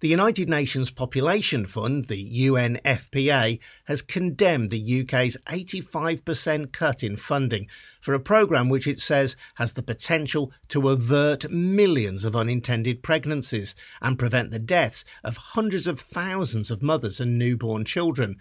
The 0.00 0.08
United 0.08 0.46
Nations 0.46 0.90
Population 0.90 1.64
Fund, 1.64 2.04
the 2.04 2.48
UNFPA, 2.48 3.58
has 3.84 4.02
condemned 4.02 4.68
the 4.68 5.00
UK's 5.00 5.38
85% 5.46 6.70
cut 6.70 7.02
in 7.02 7.16
funding 7.16 7.66
for 8.02 8.12
a 8.12 8.20
programme 8.20 8.68
which 8.68 8.86
it 8.86 9.00
says 9.00 9.36
has 9.54 9.72
the 9.72 9.82
potential 9.82 10.52
to 10.68 10.90
avert 10.90 11.50
millions 11.50 12.26
of 12.26 12.36
unintended 12.36 13.02
pregnancies 13.02 13.74
and 14.02 14.18
prevent 14.18 14.50
the 14.50 14.58
deaths 14.58 15.02
of 15.24 15.38
hundreds 15.38 15.86
of 15.86 15.98
thousands 15.98 16.70
of 16.70 16.82
mothers 16.82 17.18
and 17.18 17.38
newborn 17.38 17.86
children. 17.86 18.36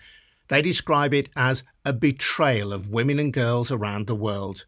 They 0.49 0.61
describe 0.61 1.13
it 1.13 1.29
as 1.37 1.63
a 1.85 1.93
betrayal 1.93 2.73
of 2.73 2.89
women 2.89 3.17
and 3.17 3.31
girls 3.31 3.71
around 3.71 4.07
the 4.07 4.15
world. 4.15 4.65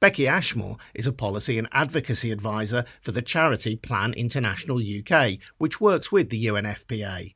Becky 0.00 0.26
Ashmore 0.26 0.78
is 0.94 1.06
a 1.06 1.12
policy 1.12 1.58
and 1.58 1.68
advocacy 1.72 2.32
advisor 2.32 2.86
for 3.02 3.12
the 3.12 3.20
charity 3.20 3.76
Plan 3.76 4.14
International 4.14 4.78
UK, 4.78 5.38
which 5.58 5.78
works 5.78 6.10
with 6.10 6.30
the 6.30 6.46
UNFPA. 6.46 7.34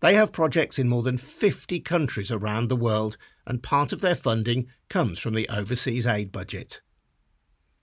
They 0.00 0.14
have 0.14 0.32
projects 0.32 0.78
in 0.78 0.88
more 0.88 1.02
than 1.02 1.18
50 1.18 1.80
countries 1.80 2.30
around 2.30 2.68
the 2.68 2.76
world, 2.76 3.16
and 3.46 3.62
part 3.62 3.92
of 3.92 4.00
their 4.00 4.14
funding 4.14 4.68
comes 4.88 5.18
from 5.18 5.34
the 5.34 5.48
overseas 5.48 6.06
aid 6.06 6.30
budget. 6.30 6.80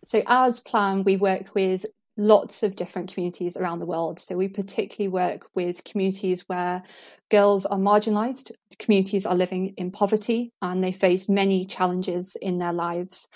So, 0.05 0.23
as 0.25 0.61
Plan, 0.61 1.03
we 1.03 1.17
work 1.17 1.53
with 1.53 1.85
lots 2.15 2.63
of 2.63 2.75
different 2.75 3.13
communities 3.13 3.57
around 3.57 3.79
the 3.79 3.85
world. 3.85 4.17
So, 4.17 4.37
we 4.37 4.47
particularly 4.47 5.09
work 5.09 5.47
with 5.55 5.83
communities 5.83 6.43
where 6.47 6.83
girls 7.29 7.65
are 7.65 7.77
marginalised, 7.77 8.51
communities 8.79 9.25
are 9.25 9.35
living 9.35 9.73
in 9.75 9.91
poverty, 9.91 10.53
and 10.61 10.81
they 10.81 10.93
face 10.93 11.27
many 11.27 11.65
challenges 11.65 12.37
in 12.41 12.59
their 12.59 12.73
lives 12.73 13.27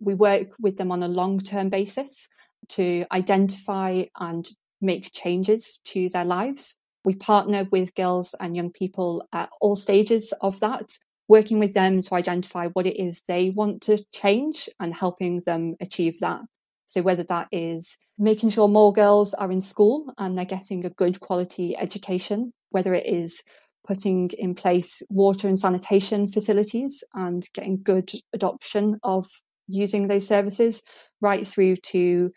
we 0.00 0.14
work 0.14 0.48
with 0.60 0.76
them 0.76 0.90
on 0.92 1.02
a 1.02 1.08
long 1.08 1.40
term 1.40 1.68
basis 1.68 2.28
to 2.70 3.04
identify 3.12 4.04
and 4.18 4.48
make 4.80 5.12
changes 5.12 5.80
to 5.84 6.08
their 6.08 6.24
lives. 6.24 6.76
We 7.04 7.14
partner 7.14 7.66
with 7.70 7.94
girls 7.94 8.34
and 8.40 8.56
young 8.56 8.70
people 8.70 9.26
at 9.32 9.50
all 9.60 9.76
stages 9.76 10.32
of 10.40 10.60
that, 10.60 10.98
working 11.28 11.58
with 11.58 11.74
them 11.74 12.00
to 12.02 12.14
identify 12.14 12.68
what 12.68 12.86
it 12.86 12.98
is 12.98 13.22
they 13.26 13.50
want 13.50 13.82
to 13.82 14.02
change 14.12 14.68
and 14.80 14.94
helping 14.94 15.42
them 15.44 15.74
achieve 15.80 16.20
that. 16.20 16.42
So, 16.86 17.02
whether 17.02 17.24
that 17.24 17.48
is 17.50 17.98
making 18.18 18.50
sure 18.50 18.68
more 18.68 18.92
girls 18.92 19.34
are 19.34 19.50
in 19.50 19.60
school 19.60 20.12
and 20.18 20.36
they're 20.38 20.44
getting 20.44 20.84
a 20.84 20.90
good 20.90 21.20
quality 21.20 21.76
education, 21.76 22.52
whether 22.70 22.94
it 22.94 23.06
is 23.06 23.42
putting 23.86 24.30
in 24.38 24.54
place 24.54 25.02
water 25.10 25.46
and 25.46 25.58
sanitation 25.58 26.26
facilities 26.26 27.04
and 27.14 27.48
getting 27.52 27.82
good 27.82 28.10
adoption 28.32 28.98
of 29.02 29.26
using 29.66 30.08
those 30.08 30.26
services, 30.26 30.82
right 31.20 31.46
through 31.46 31.76
to 31.76 32.30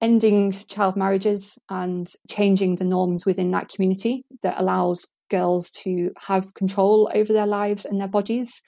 ending 0.00 0.52
child 0.68 0.96
marriages 0.96 1.58
and 1.68 2.10
changing 2.28 2.76
the 2.76 2.84
norms 2.84 3.26
within 3.26 3.50
that 3.50 3.68
community 3.68 4.24
that 4.42 4.58
allows 4.58 5.06
girls 5.30 5.70
to 5.70 6.10
have 6.18 6.54
control 6.54 7.10
over 7.14 7.32
their 7.32 7.46
lives 7.46 7.84
and 7.84 8.00
their 8.00 8.08
bodies, 8.08 8.62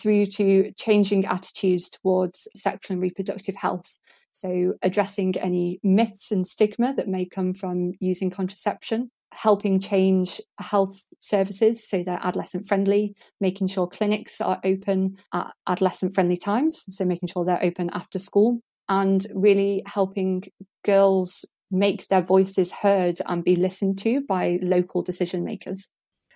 through 0.00 0.26
to 0.26 0.72
changing 0.78 1.26
attitudes 1.26 1.90
towards 1.90 2.48
sexual 2.54 2.94
and 2.94 3.02
reproductive 3.02 3.56
health. 3.56 3.98
So, 4.32 4.74
addressing 4.82 5.36
any 5.36 5.78
myths 5.82 6.30
and 6.32 6.46
stigma 6.46 6.94
that 6.94 7.08
may 7.08 7.26
come 7.26 7.52
from 7.52 7.92
using 8.00 8.30
contraception, 8.30 9.10
helping 9.32 9.80
change 9.80 10.40
health 10.58 11.02
services 11.18 11.86
so 11.88 12.02
they're 12.02 12.20
adolescent 12.22 12.66
friendly, 12.66 13.14
making 13.40 13.66
sure 13.66 13.86
clinics 13.86 14.40
are 14.40 14.60
open 14.64 15.16
at 15.32 15.52
adolescent 15.66 16.14
friendly 16.14 16.36
times, 16.36 16.84
so 16.90 17.04
making 17.04 17.28
sure 17.28 17.44
they're 17.44 17.64
open 17.64 17.90
after 17.92 18.18
school, 18.18 18.60
and 18.88 19.26
really 19.34 19.82
helping 19.86 20.42
girls 20.84 21.44
make 21.70 22.08
their 22.08 22.20
voices 22.20 22.70
heard 22.70 23.18
and 23.26 23.44
be 23.44 23.56
listened 23.56 23.98
to 23.98 24.20
by 24.28 24.58
local 24.62 25.02
decision 25.02 25.44
makers. 25.44 25.88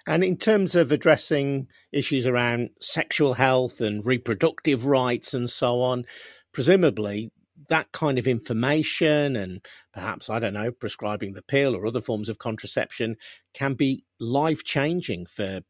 And 0.07 0.23
in 0.23 0.37
terms 0.37 0.75
of 0.75 0.93
addressing 0.93 1.67
issues 1.93 2.27
around 2.27 2.71
sexual 2.81 3.35
health 3.35 3.81
and 3.81 4.07
reproductive 4.07 4.87
rights 4.87 5.35
and 5.35 5.51
so 5.51 5.81
on, 5.81 6.05
presumably 6.53 7.33
that 7.69 7.93
kind 7.93 8.19
of 8.19 8.27
information 8.27 9.37
and 9.37 9.65
perhaps, 9.93 10.31
I 10.31 10.39
don't 10.39 10.55
know, 10.55 10.71
prescribing 10.71 11.35
the 11.35 11.43
pill 11.43 11.75
or 11.75 11.87
other 11.87 12.01
forms 12.01 12.29
of 12.29 12.39
contraception 12.39 13.17
can 13.55 13.75
be 13.75 14.05
life 14.21 14.65
changing 14.65 15.27
for 15.27 15.61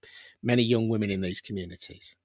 many 0.43 0.63
young 0.63 0.89
women 0.89 1.11
in 1.11 1.21
these 1.21 1.41
communities. 1.41 2.17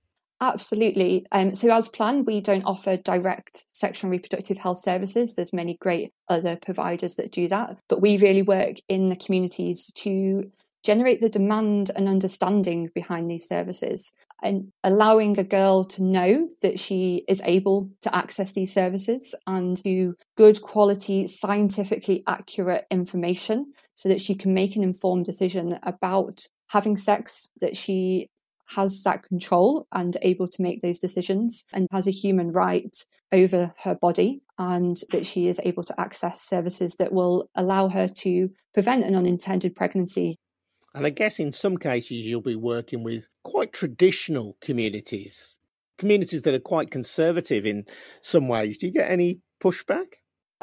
Absolutely. 0.41 1.27
Um, 1.31 1.53
so, 1.53 1.71
as 1.71 1.88
planned, 1.88 2.25
we 2.25 2.41
don't 2.41 2.65
offer 2.65 2.97
direct 2.97 3.63
sexual 3.73 4.07
and 4.07 4.12
reproductive 4.12 4.57
health 4.57 4.81
services. 4.81 5.36
There's 5.36 5.53
many 5.53 5.77
great 5.79 6.12
other 6.27 6.55
providers 6.55 7.15
that 7.15 7.31
do 7.31 7.47
that, 7.49 7.77
but 7.88 8.01
we 8.01 8.17
really 8.17 8.41
work 8.41 8.77
in 8.89 9.10
the 9.10 9.15
communities 9.15 9.91
to 9.97 10.51
generate 10.84 11.21
the 11.21 11.29
demand 11.29 11.91
and 11.95 12.10
understanding 12.10 12.89
behind 12.95 13.29
these 13.29 13.47
services 13.47 14.13
and 14.41 14.71
allowing 14.84 15.38
a 15.38 15.43
girl 15.43 15.84
to 15.84 16.04
know 16.04 16.47
that 16.62 16.80
she 16.80 17.23
is 17.27 17.41
able 17.45 17.89
to 18.01 18.15
access 18.15 18.51
these 18.51 18.73
services 18.73 19.36
and 19.45 19.82
do 19.84 20.15
good 20.36 20.62
quality, 20.62 21.27
scientifically 21.27 22.23
accurate 22.27 22.86
information 22.89 23.73
so 23.93 24.10
that 24.10 24.21
she 24.21 24.36
can 24.36 24.54
make 24.54 24.75
an 24.75 24.84
informed 24.84 25.25
decision 25.25 25.77
about 25.84 26.47
having 26.67 26.97
sex, 26.97 27.49
that 27.60 27.77
she 27.77 28.30
has 28.75 29.04
that 29.04 29.23
control 29.23 29.86
and 29.91 30.17
able 30.21 30.47
to 30.47 30.62
make 30.62 30.82
those 30.82 30.99
decisions 30.99 31.65
and 31.73 31.88
has 31.91 32.08
a 32.08 32.12
human 32.12 32.51
right 32.51 32.95
over 33.32 33.73
her 33.84 33.95
body 33.95 34.41
and 34.58 35.01
that 35.12 35.25
she 35.25 35.47
is 35.47 35.60
able 35.63 35.84
to 35.84 35.99
access 35.99 36.41
services 36.41 36.95
that 36.95 37.12
will 37.12 37.49
allow 37.56 37.89
her 37.89 38.08
to 38.08 38.49
prevent 38.73 39.04
an 39.04 39.15
unintended 39.15 39.75
pregnancy 39.75 40.38
and 40.93 41.06
I 41.06 41.10
guess 41.10 41.39
in 41.39 41.51
some 41.51 41.77
cases, 41.77 42.27
you'll 42.27 42.41
be 42.41 42.56
working 42.56 43.04
with 43.04 43.30
quite 43.43 43.73
traditional 43.73 44.58
communities, 44.62 45.60
communities 45.97 46.43
that 46.43 46.54
are 46.54 46.60
quite 46.60 46.91
conservative 46.91 47.65
in 47.65 47.86
some 48.21 48.47
ways. 48.47 48.77
Do 48.77 48.88
you 48.88 48.93
get 48.93 49.10
any 49.10 49.39
pushback? 49.63 50.08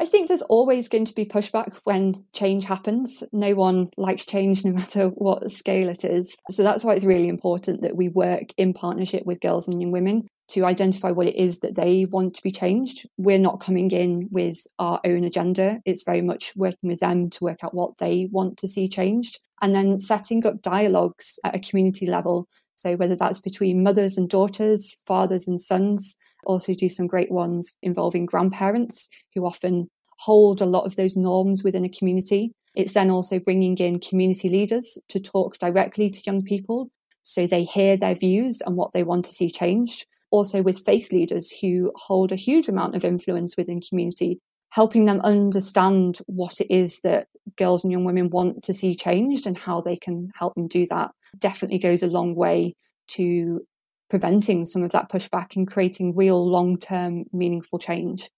I 0.00 0.04
think 0.04 0.28
there's 0.28 0.42
always 0.42 0.88
going 0.88 1.06
to 1.06 1.14
be 1.14 1.24
pushback 1.24 1.80
when 1.82 2.24
change 2.32 2.64
happens. 2.64 3.24
No 3.32 3.54
one 3.54 3.88
likes 3.96 4.24
change, 4.24 4.64
no 4.64 4.72
matter 4.72 5.08
what 5.08 5.50
scale 5.50 5.88
it 5.88 6.04
is. 6.04 6.36
So 6.50 6.62
that's 6.62 6.84
why 6.84 6.94
it's 6.94 7.04
really 7.04 7.28
important 7.28 7.82
that 7.82 7.96
we 7.96 8.08
work 8.08 8.54
in 8.56 8.74
partnership 8.74 9.26
with 9.26 9.40
girls 9.40 9.66
and 9.66 9.82
young 9.82 9.90
women 9.90 10.28
to 10.50 10.64
identify 10.64 11.10
what 11.10 11.26
it 11.26 11.34
is 11.34 11.58
that 11.58 11.74
they 11.74 12.04
want 12.04 12.34
to 12.34 12.42
be 12.42 12.52
changed. 12.52 13.08
We're 13.18 13.40
not 13.40 13.60
coming 13.60 13.90
in 13.90 14.28
with 14.30 14.58
our 14.78 15.00
own 15.04 15.24
agenda. 15.24 15.80
It's 15.84 16.04
very 16.04 16.22
much 16.22 16.52
working 16.54 16.88
with 16.88 17.00
them 17.00 17.28
to 17.30 17.44
work 17.44 17.64
out 17.64 17.74
what 17.74 17.98
they 17.98 18.28
want 18.30 18.56
to 18.58 18.68
see 18.68 18.88
changed 18.88 19.40
and 19.60 19.74
then 19.74 19.98
setting 19.98 20.46
up 20.46 20.62
dialogues 20.62 21.40
at 21.42 21.56
a 21.56 21.60
community 21.60 22.06
level. 22.06 22.48
So 22.76 22.94
whether 22.94 23.16
that's 23.16 23.40
between 23.40 23.82
mothers 23.82 24.16
and 24.16 24.30
daughters, 24.30 24.96
fathers 25.06 25.48
and 25.48 25.60
sons, 25.60 26.16
also 26.44 26.74
do 26.74 26.88
some 26.88 27.06
great 27.06 27.30
ones 27.30 27.74
involving 27.82 28.26
grandparents 28.26 29.08
who 29.34 29.44
often 29.44 29.88
hold 30.18 30.60
a 30.60 30.66
lot 30.66 30.84
of 30.84 30.96
those 30.96 31.16
norms 31.16 31.62
within 31.62 31.84
a 31.84 31.88
community. 31.88 32.52
It's 32.74 32.92
then 32.92 33.10
also 33.10 33.38
bringing 33.38 33.76
in 33.78 34.00
community 34.00 34.48
leaders 34.48 34.98
to 35.08 35.20
talk 35.20 35.58
directly 35.58 36.10
to 36.10 36.22
young 36.26 36.42
people 36.42 36.90
so 37.22 37.46
they 37.46 37.64
hear 37.64 37.96
their 37.96 38.14
views 38.14 38.60
and 38.64 38.76
what 38.76 38.92
they 38.92 39.02
want 39.02 39.24
to 39.26 39.32
see 39.32 39.50
changed 39.50 40.06
also 40.30 40.62
with 40.62 40.84
faith 40.84 41.12
leaders 41.12 41.50
who 41.50 41.92
hold 41.96 42.32
a 42.32 42.36
huge 42.36 42.68
amount 42.68 42.94
of 42.94 43.04
influence 43.04 43.56
within 43.56 43.80
community, 43.80 44.40
helping 44.70 45.06
them 45.06 45.20
understand 45.20 46.18
what 46.26 46.60
it 46.60 46.72
is 46.72 47.00
that 47.00 47.28
girls 47.56 47.84
and 47.84 47.92
young 47.92 48.04
women 48.04 48.28
want 48.30 48.62
to 48.64 48.74
see 48.74 48.94
changed 48.94 49.46
and 49.46 49.56
how 49.56 49.80
they 49.80 49.96
can 49.96 50.30
help 50.34 50.54
them 50.54 50.68
do 50.68 50.86
that 50.86 51.10
definitely 51.38 51.78
goes 51.78 52.02
a 52.02 52.06
long 52.06 52.34
way 52.34 52.74
to 53.06 53.60
preventing 54.08 54.64
some 54.64 54.82
of 54.82 54.92
that 54.92 55.10
pushback 55.10 55.56
and 55.56 55.66
creating 55.66 56.16
real 56.16 56.46
long 56.46 56.78
term 56.78 57.24
meaningful 57.32 57.78
change. 57.78 58.30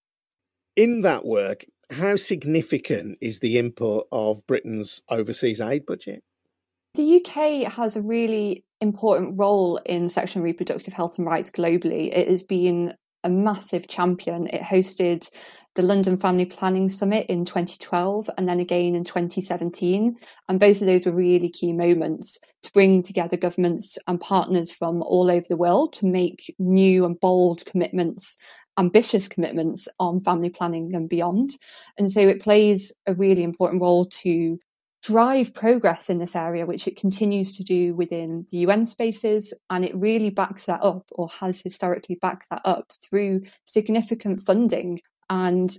In 0.75 1.01
that 1.01 1.25
work, 1.25 1.65
how 1.89 2.15
significant 2.15 3.17
is 3.21 3.39
the 3.39 3.57
input 3.57 4.07
of 4.11 4.45
Britain's 4.47 5.01
overseas 5.09 5.59
aid 5.59 5.85
budget? 5.85 6.23
The 6.95 7.23
UK 7.23 7.71
has 7.73 7.95
a 7.95 8.01
really 8.01 8.65
important 8.81 9.37
role 9.37 9.77
in 9.85 10.09
sexual 10.09 10.41
and 10.41 10.45
reproductive 10.45 10.93
health 10.93 11.17
and 11.17 11.27
rights 11.27 11.51
globally. 11.51 12.15
It 12.15 12.27
has 12.27 12.43
been 12.43 12.95
a 13.23 13.29
massive 13.29 13.87
champion. 13.87 14.47
It 14.47 14.61
hosted 14.61 15.29
the 15.75 15.81
London 15.81 16.17
Family 16.17 16.45
Planning 16.45 16.89
Summit 16.89 17.27
in 17.27 17.45
2012 17.45 18.29
and 18.37 18.47
then 18.47 18.59
again 18.59 18.93
in 18.95 19.03
2017. 19.03 20.17
And 20.49 20.59
both 20.59 20.81
of 20.81 20.87
those 20.87 21.05
were 21.05 21.13
really 21.13 21.49
key 21.49 21.71
moments 21.71 22.39
to 22.63 22.71
bring 22.73 23.03
together 23.03 23.37
governments 23.37 23.97
and 24.07 24.19
partners 24.19 24.71
from 24.71 25.01
all 25.03 25.31
over 25.31 25.45
the 25.47 25.57
world 25.57 25.93
to 25.93 26.07
make 26.07 26.53
new 26.59 27.05
and 27.05 27.19
bold 27.19 27.65
commitments, 27.65 28.35
ambitious 28.77 29.27
commitments 29.27 29.87
on 29.99 30.19
family 30.19 30.49
planning 30.49 30.93
and 30.93 31.07
beyond. 31.07 31.51
And 31.97 32.11
so 32.11 32.19
it 32.21 32.41
plays 32.41 32.91
a 33.05 33.13
really 33.13 33.43
important 33.43 33.81
role 33.81 34.05
to 34.05 34.59
drive 35.01 35.53
progress 35.53 36.09
in 36.09 36.19
this 36.19 36.35
area, 36.35 36.65
which 36.65 36.87
it 36.87 36.95
continues 36.95 37.55
to 37.57 37.63
do 37.63 37.95
within 37.95 38.45
the 38.51 38.57
UN 38.57 38.85
spaces. 38.85 39.53
And 39.69 39.83
it 39.83 39.95
really 39.95 40.29
backs 40.29 40.65
that 40.65 40.83
up, 40.83 41.07
or 41.11 41.29
has 41.39 41.61
historically 41.61 42.15
backed 42.15 42.49
that 42.49 42.61
up 42.65 42.91
through 43.03 43.43
significant 43.65 44.41
funding. 44.41 45.01
And 45.29 45.75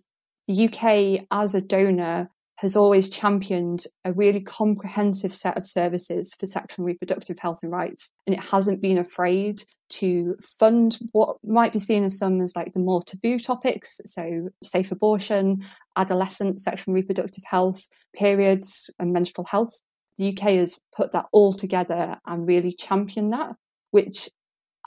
the 0.49 0.69
UK, 0.69 1.27
as 1.31 1.55
a 1.55 1.61
donor, 1.61 2.31
has 2.62 2.77
always 2.77 3.09
championed 3.09 3.87
a 4.05 4.12
really 4.12 4.40
comprehensive 4.40 5.35
set 5.35 5.57
of 5.57 5.66
services 5.66 6.33
for 6.38 6.46
sexual 6.46 6.85
and 6.85 6.87
reproductive 6.87 7.37
health 7.40 7.59
and 7.64 7.72
rights. 7.72 8.12
And 8.25 8.37
it 8.37 8.44
hasn't 8.44 8.81
been 8.81 8.98
afraid 8.98 9.64
to 9.94 10.37
fund 10.40 10.96
what 11.11 11.38
might 11.42 11.72
be 11.72 11.81
seen 11.81 12.05
as 12.05 12.16
some 12.16 12.40
as 12.40 12.55
like 12.55 12.72
the 12.72 12.79
more 12.79 13.03
taboo 13.03 13.40
topics. 13.40 14.01
So 14.07 14.51
safe 14.62 14.92
abortion, 14.92 15.64
adolescent 15.96 16.61
sexual 16.61 16.92
and 16.92 17.03
reproductive 17.03 17.42
health, 17.42 17.88
periods 18.14 18.88
and 19.01 19.12
menstrual 19.12 19.46
health. 19.46 19.81
The 20.16 20.29
UK 20.29 20.53
has 20.53 20.79
put 20.94 21.11
that 21.11 21.27
all 21.33 21.53
together 21.53 22.20
and 22.27 22.46
really 22.46 22.72
championed 22.72 23.33
that, 23.33 23.57
which 23.90 24.31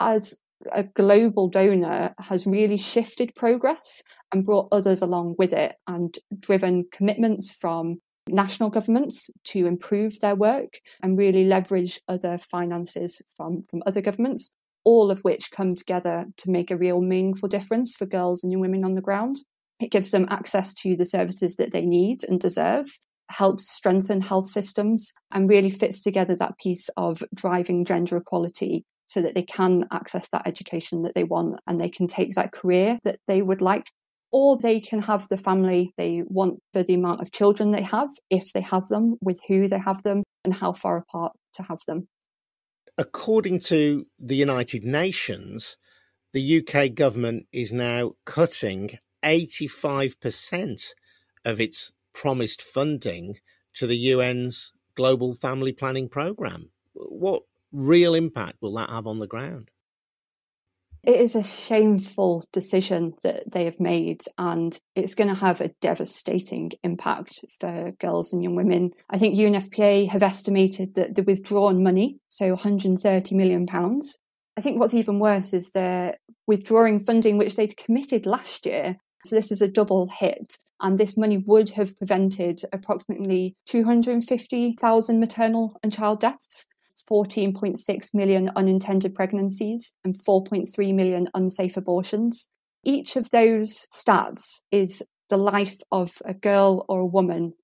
as 0.00 0.38
a 0.72 0.84
global 0.84 1.48
donor 1.48 2.14
has 2.18 2.46
really 2.46 2.78
shifted 2.78 3.34
progress 3.34 4.02
and 4.32 4.44
brought 4.44 4.68
others 4.72 5.02
along 5.02 5.34
with 5.38 5.52
it 5.52 5.76
and 5.86 6.18
driven 6.38 6.84
commitments 6.90 7.52
from 7.52 7.98
national 8.28 8.70
governments 8.70 9.30
to 9.44 9.66
improve 9.66 10.20
their 10.20 10.34
work 10.34 10.80
and 11.02 11.18
really 11.18 11.44
leverage 11.44 12.00
other 12.08 12.38
finances 12.38 13.22
from, 13.36 13.64
from 13.70 13.82
other 13.86 14.00
governments, 14.00 14.50
all 14.84 15.10
of 15.10 15.20
which 15.20 15.50
come 15.50 15.74
together 15.74 16.24
to 16.36 16.50
make 16.50 16.70
a 16.70 16.76
real 16.76 17.00
meaningful 17.00 17.48
difference 17.48 17.94
for 17.94 18.06
girls 18.06 18.42
and 18.42 18.52
young 18.52 18.60
women 18.60 18.84
on 18.84 18.94
the 18.94 19.00
ground. 19.00 19.36
It 19.78 19.92
gives 19.92 20.10
them 20.10 20.26
access 20.30 20.74
to 20.74 20.96
the 20.96 21.04
services 21.04 21.56
that 21.56 21.72
they 21.72 21.84
need 21.84 22.24
and 22.26 22.40
deserve, 22.40 22.98
helps 23.30 23.70
strengthen 23.70 24.22
health 24.22 24.48
systems, 24.48 25.12
and 25.30 25.48
really 25.48 25.70
fits 25.70 26.00
together 26.00 26.34
that 26.36 26.58
piece 26.58 26.88
of 26.96 27.22
driving 27.34 27.84
gender 27.84 28.16
equality 28.16 28.84
so 29.08 29.22
that 29.22 29.34
they 29.34 29.42
can 29.42 29.86
access 29.90 30.28
that 30.30 30.46
education 30.46 31.02
that 31.02 31.14
they 31.14 31.24
want 31.24 31.60
and 31.66 31.80
they 31.80 31.88
can 31.88 32.06
take 32.06 32.34
that 32.34 32.52
career 32.52 32.98
that 33.04 33.18
they 33.28 33.42
would 33.42 33.62
like. 33.62 33.90
Or 34.32 34.58
they 34.58 34.80
can 34.80 35.02
have 35.02 35.28
the 35.28 35.38
family 35.38 35.92
they 35.96 36.22
want 36.26 36.60
for 36.72 36.82
the 36.82 36.94
amount 36.94 37.20
of 37.20 37.32
children 37.32 37.70
they 37.70 37.82
have 37.82 38.10
if 38.28 38.52
they 38.52 38.60
have 38.60 38.88
them 38.88 39.16
with 39.22 39.40
who 39.48 39.68
they 39.68 39.78
have 39.78 40.02
them 40.02 40.24
and 40.44 40.52
how 40.52 40.72
far 40.72 40.98
apart 40.98 41.32
to 41.54 41.62
have 41.62 41.80
them. 41.86 42.08
According 42.98 43.60
to 43.60 44.06
the 44.18 44.36
united 44.36 44.82
nations 44.82 45.76
the 46.36 46.58
uk 46.58 46.94
government 46.94 47.46
is 47.50 47.72
now 47.72 48.12
cutting 48.26 48.90
85% 49.24 50.92
of 51.46 51.60
its 51.60 51.92
promised 52.12 52.60
funding 52.60 53.38
to 53.74 53.86
the 53.86 53.96
un's 54.12 54.72
global 54.94 55.34
family 55.34 55.72
planning 55.72 56.10
program 56.10 56.70
what 56.92 57.42
real 57.76 58.14
impact 58.14 58.56
will 58.60 58.74
that 58.74 58.90
have 58.90 59.06
on 59.06 59.18
the 59.18 59.26
ground? 59.26 59.70
It 61.04 61.20
is 61.20 61.36
a 61.36 61.44
shameful 61.44 62.44
decision 62.52 63.14
that 63.22 63.52
they 63.52 63.64
have 63.64 63.78
made, 63.78 64.22
and 64.38 64.76
it's 64.96 65.14
going 65.14 65.28
to 65.28 65.36
have 65.36 65.60
a 65.60 65.70
devastating 65.80 66.72
impact 66.82 67.44
for 67.60 67.92
girls 68.00 68.32
and 68.32 68.42
young 68.42 68.56
women. 68.56 68.90
I 69.08 69.18
think 69.18 69.38
UNFPA 69.38 70.08
have 70.08 70.24
estimated 70.24 70.96
that 70.96 71.14
the 71.14 71.22
withdrawn 71.22 71.80
money, 71.84 72.18
so 72.26 72.48
130 72.48 73.36
million 73.36 73.66
pounds. 73.66 74.18
I 74.56 74.62
think 74.62 74.80
what's 74.80 74.94
even 74.94 75.20
worse 75.20 75.52
is 75.52 75.70
they're 75.70 76.16
withdrawing 76.48 76.98
funding 76.98 77.38
which 77.38 77.54
they'd 77.54 77.76
committed 77.76 78.26
last 78.26 78.66
year. 78.66 78.96
So 79.26 79.36
this 79.36 79.52
is 79.52 79.62
a 79.62 79.68
double 79.68 80.08
hit. 80.08 80.56
And 80.80 80.98
this 80.98 81.16
money 81.16 81.38
would 81.38 81.70
have 81.70 81.96
prevented 81.96 82.62
approximately 82.72 83.54
250,000 83.66 85.20
maternal 85.20 85.78
and 85.82 85.92
child 85.92 86.20
deaths. 86.20 86.66
14.6 87.10 88.14
million 88.14 88.50
unintended 88.56 89.14
pregnancies 89.14 89.92
and 90.04 90.18
4.3 90.18 90.94
million 90.94 91.28
unsafe 91.34 91.76
abortions. 91.76 92.46
Each 92.84 93.16
of 93.16 93.30
those 93.30 93.86
stats 93.92 94.60
is 94.70 95.02
the 95.28 95.36
life 95.36 95.78
of 95.90 96.18
a 96.24 96.34
girl 96.34 96.84
or 96.88 97.00
a 97.00 97.06
woman. 97.06 97.54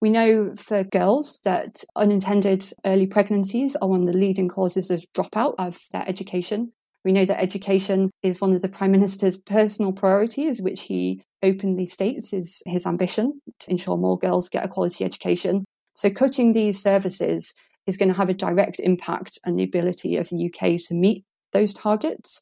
We 0.00 0.10
know 0.10 0.54
for 0.54 0.84
girls 0.84 1.40
that 1.44 1.82
unintended 1.96 2.70
early 2.84 3.06
pregnancies 3.06 3.76
are 3.76 3.88
one 3.88 4.02
of 4.02 4.12
the 4.12 4.18
leading 4.18 4.48
causes 4.48 4.90
of 4.90 5.04
dropout 5.12 5.54
of 5.58 5.80
their 5.92 6.08
education. 6.08 6.72
We 7.04 7.12
know 7.12 7.24
that 7.24 7.42
education 7.42 8.10
is 8.22 8.40
one 8.40 8.52
of 8.52 8.62
the 8.62 8.68
Prime 8.68 8.92
Minister's 8.92 9.38
personal 9.38 9.92
priorities, 9.92 10.60
which 10.60 10.82
he 10.82 11.22
openly 11.42 11.86
states 11.86 12.32
is 12.32 12.62
his 12.66 12.86
ambition 12.86 13.40
to 13.60 13.70
ensure 13.70 13.96
more 13.96 14.18
girls 14.18 14.48
get 14.48 14.64
a 14.64 14.68
quality 14.68 15.04
education. 15.04 15.64
So, 15.94 16.10
cutting 16.10 16.52
these 16.52 16.80
services 16.80 17.54
is 17.88 17.96
going 17.96 18.10
to 18.10 18.16
have 18.16 18.28
a 18.28 18.34
direct 18.34 18.78
impact 18.78 19.38
on 19.44 19.56
the 19.56 19.64
ability 19.64 20.16
of 20.16 20.28
the 20.28 20.46
UK 20.46 20.78
to 20.86 20.94
meet 20.94 21.24
those 21.52 21.72
targets. 21.72 22.38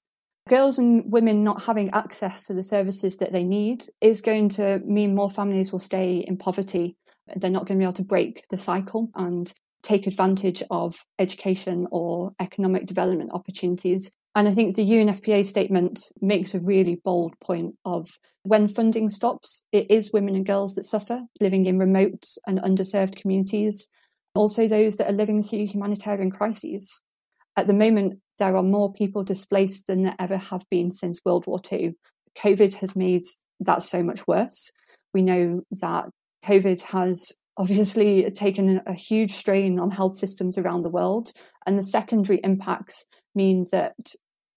Girls 0.49 0.79
and 0.79 1.05
women 1.11 1.45
not 1.45 1.63
having 1.63 1.91
access 1.91 2.45
to 2.47 2.55
the 2.55 2.63
services 2.63 3.17
that 3.19 3.33
they 3.33 3.45
need 3.45 3.85
is 4.01 4.21
going 4.21 4.49
to 4.51 4.81
mean 4.85 5.15
more 5.15 5.31
families 5.31 5.73
will 5.73 5.79
stay 5.79 6.19
in 6.19 6.37
poverty. 6.37 6.97
They're 7.35 7.51
not 7.51 7.67
going 7.67 7.79
to 7.79 7.83
be 7.83 7.85
able 7.85 7.93
to 7.95 8.05
break 8.05 8.45
the 8.51 8.59
cycle 8.59 9.09
and 9.15 9.53
take 9.83 10.07
advantage 10.07 10.63
of 10.71 10.97
education 11.19 11.87
or 11.93 12.33
economic 12.41 12.87
development 12.87 13.31
opportunities. 13.33 14.11
And 14.35 14.49
I 14.49 14.53
think 14.53 14.75
the 14.75 14.89
UNFPA 14.89 15.47
statement 15.47 16.11
makes 16.21 16.55
a 16.55 16.61
really 16.61 16.97
bold 16.97 17.35
point 17.41 17.75
of 17.85 18.09
when 18.43 18.69
funding 18.69 19.09
stops, 19.09 19.63
it 19.73 19.91
is 19.91 20.13
women 20.13 20.37
and 20.37 20.47
girls 20.47 20.75
that 20.75 20.85
suffer 20.85 21.23
living 21.41 21.67
in 21.67 21.79
remote 21.79 22.27
and 22.47 22.59
underserved 22.61 23.17
communities 23.17 23.89
also 24.37 24.69
those 24.69 24.97
that 24.97 25.09
are 25.09 25.15
living 25.15 25.43
through 25.43 25.67
humanitarian 25.67 26.31
crises. 26.31 27.03
At 27.57 27.67
the 27.67 27.75
moment, 27.75 28.21
there 28.39 28.57
are 28.57 28.63
more 28.63 28.93
people 28.93 29.25
displaced 29.25 29.87
than 29.87 30.03
there 30.03 30.17
ever 30.19 30.37
have 30.37 30.65
been 30.71 30.91
since 30.91 31.21
World 31.25 31.47
War 31.47 31.61
II. 31.71 31.95
COVID 32.39 32.75
has 32.77 32.95
made 32.95 33.25
that 33.61 33.83
so 33.83 34.03
much 34.03 34.27
worse. 34.27 34.73
We 35.15 35.23
know 35.23 35.63
that 35.71 36.11
COVID 36.45 36.83
has 36.83 37.33
obviously 37.59 38.31
taken 38.33 38.83
a 38.87 38.93
huge 38.93 39.33
strain 39.33 39.81
on 39.81 39.91
health 39.91 40.19
systems 40.19 40.59
around 40.59 40.83
the 40.83 40.91
world, 40.91 41.31
and 41.67 41.79
the 41.79 41.83
secondary 41.83 42.39
impacts 42.45 43.07
mean 43.35 43.67
that 43.73 43.95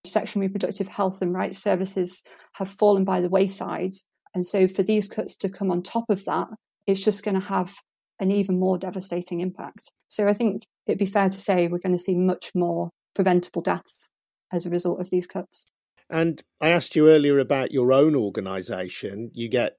sexual 0.06 0.42
reproductive 0.42 0.88
health 0.89 1.22
and 1.22 1.34
rights 1.34 1.60
services 1.60 2.24
have 2.54 2.68
fallen 2.70 3.06
by 3.06 3.22
the 3.22 3.30
wayside. 3.30 3.94
And 4.36 4.46
so, 4.46 4.68
for 4.68 4.84
these 4.84 5.08
cuts 5.08 5.38
to 5.38 5.50
come 5.50 5.72
on 5.72 5.82
top 5.82 6.06
of 6.10 6.26
that, 6.26 6.48
it's 6.88 7.04
just 7.04 7.24
going 7.24 7.36
to 7.36 7.48
have 7.48 7.74
an 8.20 8.32
even 8.32 8.60
more 8.60 8.78
devastating 8.78 9.40
impact. 9.40 9.92
So 10.08 10.28
I 10.28 10.34
think 10.34 10.64
it'd 10.86 11.00
be 11.00 11.06
fair 11.06 11.30
to 11.30 11.40
say 11.40 11.68
we're 11.68 11.80
going 11.80 11.98
to 11.98 12.04
see 12.04 12.16
much 12.16 12.52
more 12.54 12.90
preventable 13.16 13.62
deaths 13.62 14.10
as 14.52 14.66
a 14.66 14.70
result 14.70 15.00
of 15.00 15.10
these 15.10 15.28
cuts. 15.28 15.66
And 16.10 16.42
I 16.60 16.70
asked 16.70 16.96
you 16.96 17.10
earlier 17.10 17.40
about 17.40 17.72
your 17.72 17.94
own 17.94 18.16
organisation. 18.16 19.30
You 19.34 19.48
get 19.48 19.78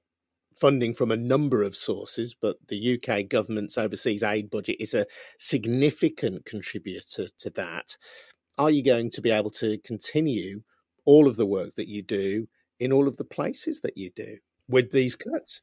funding 0.59 0.93
from 0.93 1.11
a 1.11 1.17
number 1.17 1.63
of 1.63 1.75
sources, 1.75 2.35
but 2.39 2.55
the 2.67 2.99
UK 2.99 3.27
government's 3.27 3.77
overseas 3.77 4.23
aid 4.23 4.49
budget 4.49 4.77
is 4.79 4.93
a 4.93 5.07
significant 5.37 6.45
contributor 6.45 7.27
to 7.39 7.49
that. 7.51 7.97
Are 8.57 8.69
you 8.69 8.83
going 8.83 9.09
to 9.11 9.21
be 9.21 9.31
able 9.31 9.49
to 9.51 9.77
continue 9.79 10.61
all 11.05 11.27
of 11.27 11.35
the 11.35 11.45
work 11.45 11.75
that 11.75 11.87
you 11.87 12.03
do 12.03 12.47
in 12.79 12.91
all 12.91 13.07
of 13.07 13.17
the 13.17 13.25
places 13.25 13.81
that 13.81 13.97
you 13.97 14.11
do 14.15 14.37
with 14.67 14.91
these 14.91 15.15
cuts? 15.15 15.61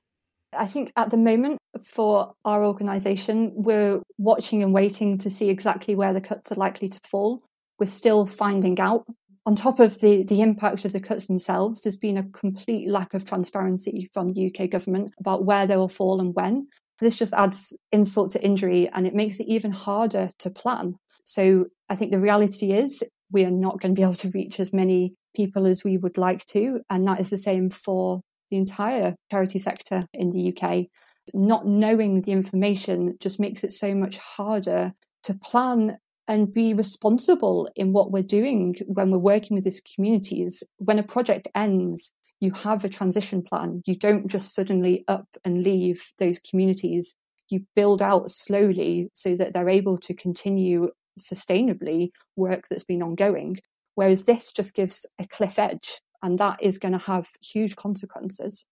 I 0.52 0.66
think 0.66 0.92
at 0.96 1.10
the 1.10 1.16
moment 1.16 1.57
for 1.84 2.34
our 2.44 2.64
organisation, 2.64 3.52
we're 3.54 4.00
watching 4.18 4.62
and 4.62 4.72
waiting 4.72 5.18
to 5.18 5.30
see 5.30 5.48
exactly 5.48 5.94
where 5.94 6.12
the 6.12 6.20
cuts 6.20 6.52
are 6.52 6.56
likely 6.56 6.88
to 6.88 7.00
fall. 7.08 7.42
We're 7.78 7.86
still 7.86 8.26
finding 8.26 8.78
out. 8.80 9.04
On 9.46 9.54
top 9.54 9.80
of 9.80 10.00
the, 10.00 10.24
the 10.24 10.42
impact 10.42 10.84
of 10.84 10.92
the 10.92 11.00
cuts 11.00 11.26
themselves, 11.26 11.80
there's 11.80 11.96
been 11.96 12.18
a 12.18 12.28
complete 12.30 12.88
lack 12.88 13.14
of 13.14 13.24
transparency 13.24 14.10
from 14.12 14.28
the 14.28 14.52
UK 14.52 14.68
government 14.68 15.12
about 15.18 15.44
where 15.44 15.66
they 15.66 15.76
will 15.76 15.88
fall 15.88 16.20
and 16.20 16.34
when. 16.34 16.68
This 17.00 17.16
just 17.16 17.32
adds 17.32 17.74
insult 17.92 18.32
to 18.32 18.44
injury 18.44 18.88
and 18.92 19.06
it 19.06 19.14
makes 19.14 19.40
it 19.40 19.46
even 19.46 19.72
harder 19.72 20.30
to 20.40 20.50
plan. 20.50 20.96
So 21.24 21.66
I 21.88 21.94
think 21.94 22.10
the 22.10 22.18
reality 22.18 22.72
is 22.72 23.02
we 23.30 23.44
are 23.44 23.50
not 23.50 23.80
going 23.80 23.94
to 23.94 23.98
be 23.98 24.02
able 24.02 24.14
to 24.14 24.30
reach 24.30 24.60
as 24.60 24.72
many 24.72 25.14
people 25.34 25.66
as 25.66 25.84
we 25.84 25.96
would 25.96 26.18
like 26.18 26.44
to. 26.46 26.80
And 26.90 27.06
that 27.06 27.20
is 27.20 27.30
the 27.30 27.38
same 27.38 27.70
for 27.70 28.20
the 28.50 28.56
entire 28.56 29.14
charity 29.30 29.58
sector 29.58 30.06
in 30.12 30.30
the 30.32 30.54
UK. 30.54 30.86
Not 31.34 31.66
knowing 31.66 32.22
the 32.22 32.32
information 32.32 33.16
just 33.20 33.40
makes 33.40 33.64
it 33.64 33.72
so 33.72 33.94
much 33.94 34.18
harder 34.18 34.94
to 35.24 35.34
plan 35.34 35.98
and 36.26 36.52
be 36.52 36.74
responsible 36.74 37.70
in 37.74 37.92
what 37.92 38.12
we're 38.12 38.22
doing 38.22 38.76
when 38.86 39.10
we're 39.10 39.18
working 39.18 39.54
with 39.54 39.64
these 39.64 39.80
communities. 39.80 40.62
When 40.76 40.98
a 40.98 41.02
project 41.02 41.48
ends, 41.54 42.12
you 42.40 42.52
have 42.52 42.84
a 42.84 42.88
transition 42.88 43.42
plan. 43.42 43.82
You 43.86 43.96
don't 43.96 44.28
just 44.28 44.54
suddenly 44.54 45.04
up 45.08 45.26
and 45.44 45.64
leave 45.64 46.12
those 46.18 46.38
communities. 46.38 47.14
You 47.48 47.64
build 47.74 48.02
out 48.02 48.30
slowly 48.30 49.08
so 49.14 49.34
that 49.36 49.54
they're 49.54 49.68
able 49.68 49.98
to 49.98 50.14
continue 50.14 50.90
sustainably 51.18 52.10
work 52.36 52.64
that's 52.68 52.84
been 52.84 53.02
ongoing. 53.02 53.58
Whereas 53.94 54.24
this 54.24 54.52
just 54.52 54.74
gives 54.74 55.06
a 55.18 55.26
cliff 55.26 55.58
edge, 55.58 56.00
and 56.22 56.38
that 56.38 56.62
is 56.62 56.78
going 56.78 56.92
to 56.92 56.98
have 56.98 57.28
huge 57.40 57.74
consequences. 57.74 58.66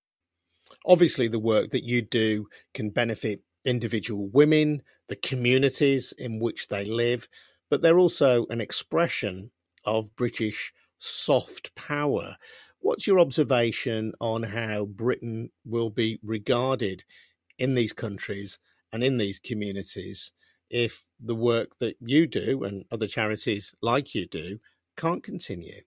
Obviously, 0.85 1.29
the 1.29 1.39
work 1.39 1.71
that 1.71 1.85
you 1.85 2.03
do 2.03 2.49
can 2.75 2.91
benefit 2.91 3.43
individual 3.65 4.29
women, 4.29 4.83
the 5.09 5.17
communities 5.17 6.13
in 6.19 6.39
which 6.39 6.69
they 6.69 6.85
live, 6.85 7.29
but 7.69 7.83
they're 7.83 7.99
also 7.99 8.47
an 8.47 8.61
expression 8.61 9.51
of 9.85 10.15
British 10.17 10.73
soft 10.99 11.75
power. 11.75 12.37
What's 12.79 13.07
your 13.07 13.19
observation 13.19 14.13
on 14.21 14.45
how 14.45 14.87
Britain 14.87 15.51
will 15.65 15.91
be 15.91 16.19
regarded 16.23 17.05
in 17.59 17.75
these 17.75 17.93
countries 17.93 18.59
and 18.93 19.03
in 19.03 19.19
these 19.19 19.39
communities 19.39 20.33
if 20.71 21.07
the 21.21 21.35
work 21.35 21.79
that 21.79 21.97
you 22.01 22.27
do 22.27 22.65
and 22.65 22.85
other 22.91 23.07
charities 23.07 23.75
like 23.83 24.15
you 24.15 24.27
do 24.27 24.59
can't 24.97 25.23
continue? 25.23 25.83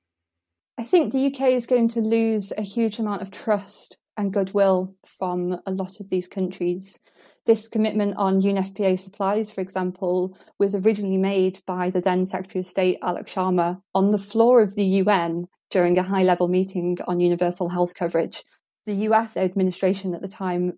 I 0.78 0.84
think 0.84 1.12
the 1.12 1.28
UK 1.28 1.52
is 1.52 1.68
going 1.68 1.90
to 1.90 2.00
lose 2.00 2.54
a 2.58 2.62
huge 2.62 3.00
amount 3.00 3.22
of 3.22 3.32
trust 3.32 3.98
and 4.20 4.34
goodwill 4.34 4.94
from 5.06 5.58
a 5.66 5.72
lot 5.72 6.02
of 6.02 6.10
these 6.10 6.28
countries. 6.28 7.00
This 7.46 7.70
commitment 7.70 8.16
on 8.18 8.42
UNFPA 8.42 9.00
supplies, 9.00 9.50
for 9.50 9.62
example, 9.62 10.38
was 10.60 10.76
originally 10.76 11.18
made 11.18 11.62
by 11.66 11.90
the 11.90 12.02
then 12.02 12.26
Secretary 12.26 12.60
of 12.60 12.66
State, 12.66 13.00
Alok 13.02 13.28
Sharma, 13.28 13.82
on 13.96 14.12
the 14.12 14.18
floor 14.18 14.62
of 14.62 14.76
the 14.76 14.86
UN 14.86 15.48
during 15.72 15.98
a 15.98 16.04
high 16.04 16.24
level 16.24 16.50
meeting 16.50 16.98
on 17.08 17.22
universal 17.22 17.70
health 17.70 17.96
coverage. 17.96 18.44
The 18.86 19.08
US 19.08 19.38
administration 19.38 20.14
at 20.14 20.22
the 20.22 20.28
time 20.28 20.74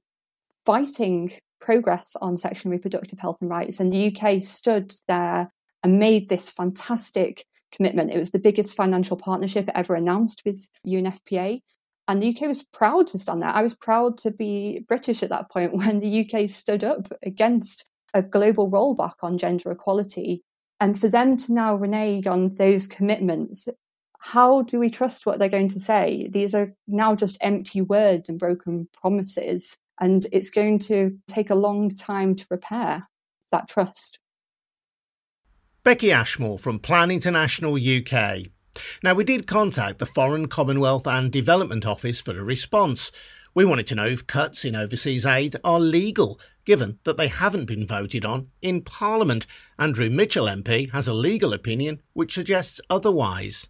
fighting 0.63 1.31
progress 1.59 2.15
on 2.21 2.37
sexual 2.37 2.71
and 2.71 2.77
reproductive 2.77 3.17
health 3.17 3.37
and 3.41 3.49
rights, 3.49 3.79
and 3.79 3.91
the 3.91 4.15
UK 4.15 4.43
stood 4.43 4.93
there 5.07 5.51
and 5.83 5.99
made 5.99 6.29
this 6.29 6.51
fantastic 6.51 7.45
commitment. 7.71 8.11
It 8.11 8.19
was 8.19 8.29
the 8.29 8.39
biggest 8.39 8.75
financial 8.75 9.17
partnership 9.17 9.67
ever 9.73 9.95
announced 9.95 10.43
with 10.45 10.69
UNFPA. 10.85 11.61
And 12.11 12.21
the 12.21 12.35
UK 12.35 12.41
was 12.41 12.63
proud 12.63 13.07
to 13.07 13.17
stand 13.17 13.41
there. 13.41 13.49
I 13.49 13.61
was 13.61 13.73
proud 13.73 14.17
to 14.17 14.31
be 14.31 14.83
British 14.85 15.23
at 15.23 15.29
that 15.29 15.49
point 15.49 15.73
when 15.77 16.01
the 16.01 16.29
UK 16.29 16.49
stood 16.49 16.83
up 16.83 17.07
against 17.23 17.85
a 18.13 18.21
global 18.21 18.69
rollback 18.69 19.13
on 19.21 19.37
gender 19.37 19.71
equality. 19.71 20.43
And 20.81 20.99
for 20.99 21.07
them 21.07 21.37
to 21.37 21.53
now 21.53 21.73
renege 21.75 22.27
on 22.27 22.49
those 22.55 22.85
commitments 22.85 23.69
how 24.23 24.61
do 24.61 24.77
we 24.77 24.89
trust 24.89 25.25
what 25.25 25.39
they're 25.39 25.49
going 25.49 25.69
to 25.69 25.79
say? 25.79 26.27
These 26.29 26.53
are 26.53 26.73
now 26.85 27.15
just 27.15 27.39
empty 27.41 27.81
words 27.81 28.29
and 28.29 28.37
broken 28.37 28.87
promises. 28.93 29.77
And 29.99 30.27
it's 30.31 30.51
going 30.51 30.79
to 30.79 31.17
take 31.27 31.49
a 31.49 31.55
long 31.55 31.89
time 31.89 32.35
to 32.35 32.45
repair 32.51 33.07
that 33.51 33.67
trust. 33.67 34.19
Becky 35.83 36.11
Ashmore 36.11 36.59
from 36.59 36.77
Plan 36.77 37.09
International 37.09 37.75
UK. 37.75 38.43
Now, 39.03 39.13
we 39.13 39.23
did 39.23 39.47
contact 39.47 39.99
the 39.99 40.05
Foreign, 40.05 40.47
Commonwealth 40.47 41.05
and 41.05 41.31
Development 41.31 41.85
Office 41.85 42.21
for 42.21 42.37
a 42.37 42.43
response. 42.43 43.11
We 43.53 43.65
wanted 43.65 43.87
to 43.87 43.95
know 43.95 44.05
if 44.05 44.27
cuts 44.27 44.63
in 44.63 44.75
overseas 44.75 45.25
aid 45.25 45.57
are 45.63 45.79
legal, 45.79 46.39
given 46.63 46.99
that 47.03 47.17
they 47.17 47.27
haven't 47.27 47.65
been 47.65 47.85
voted 47.85 48.23
on 48.23 48.49
in 48.61 48.81
Parliament. 48.81 49.45
Andrew 49.77 50.09
Mitchell 50.09 50.45
MP 50.45 50.89
has 50.91 51.07
a 51.07 51.13
legal 51.13 51.51
opinion 51.51 52.01
which 52.13 52.33
suggests 52.33 52.79
otherwise. 52.89 53.67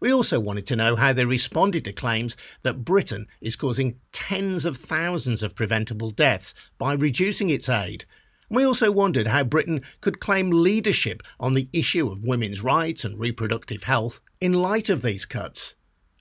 We 0.00 0.12
also 0.12 0.40
wanted 0.40 0.66
to 0.66 0.76
know 0.76 0.96
how 0.96 1.12
they 1.12 1.24
responded 1.24 1.84
to 1.84 1.92
claims 1.92 2.36
that 2.62 2.84
Britain 2.84 3.28
is 3.40 3.56
causing 3.56 4.00
tens 4.10 4.66
of 4.66 4.76
thousands 4.76 5.42
of 5.42 5.54
preventable 5.54 6.10
deaths 6.10 6.52
by 6.76 6.92
reducing 6.92 7.48
its 7.48 7.68
aid. 7.68 8.04
We 8.52 8.64
also 8.64 8.92
wondered 8.92 9.26
how 9.26 9.42
Britain 9.42 9.80
could 10.02 10.20
claim 10.20 10.50
leadership 10.50 11.22
on 11.40 11.54
the 11.54 11.68
issue 11.72 12.08
of 12.10 12.24
women's 12.24 12.62
rights 12.62 13.02
and 13.04 13.18
reproductive 13.18 13.84
health 13.84 14.20
in 14.40 14.52
light 14.52 14.90
of 14.90 15.00
these 15.00 15.24
cuts. 15.24 15.74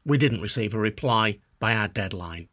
We 0.06 0.18
didn't 0.18 0.42
receive 0.42 0.74
a 0.74 0.80
reply 0.80 1.40
by 1.60 1.76
our 1.76 1.90
deadline. 1.90 2.48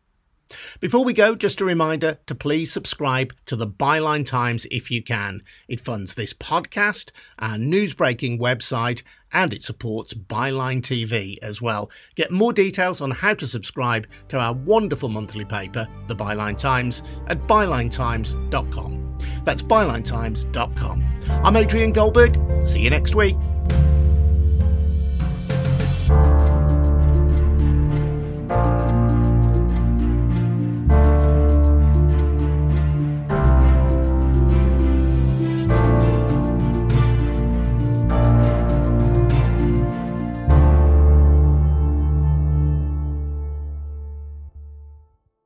Before 0.81 1.05
we 1.05 1.13
go, 1.13 1.35
just 1.35 1.61
a 1.61 1.65
reminder 1.65 2.19
to 2.27 2.35
please 2.35 2.73
subscribe 2.73 3.35
to 3.47 3.55
the 3.55 3.67
Byline 3.67 4.27
Times 4.27 4.67
if 4.71 4.91
you 4.91 5.03
can. 5.03 5.43
It 5.69 5.81
funds 5.81 6.15
this 6.15 6.33
podcast, 6.33 7.11
our 7.39 7.59
news 7.59 7.95
breaking 7.95 8.39
website, 8.39 9.03
and 9.33 9.53
it 9.53 9.63
supports 9.63 10.15
Byline 10.15 10.81
TV 10.81 11.39
as 11.43 11.61
well. 11.61 11.91
Get 12.17 12.31
more 12.31 12.53
details 12.53 13.01
on 13.01 13.11
how 13.11 13.35
to 13.35 13.47
subscribe 13.47 14.07
to 14.29 14.39
our 14.39 14.53
wonderful 14.53 15.09
monthly 15.09 15.45
paper, 15.45 15.89
The 16.07 16.17
Byline 16.17 16.59
Times, 16.59 17.03
at 17.27 17.47
bylinetimes.com. 17.47 19.19
That's 19.45 19.63
bylinetimes.com. 19.63 21.05
I'm 21.29 21.57
Adrian 21.57 21.93
Goldberg. 21.93 22.67
See 22.67 22.81
you 22.81 22.91
next 22.91 23.15
week. 23.15 23.37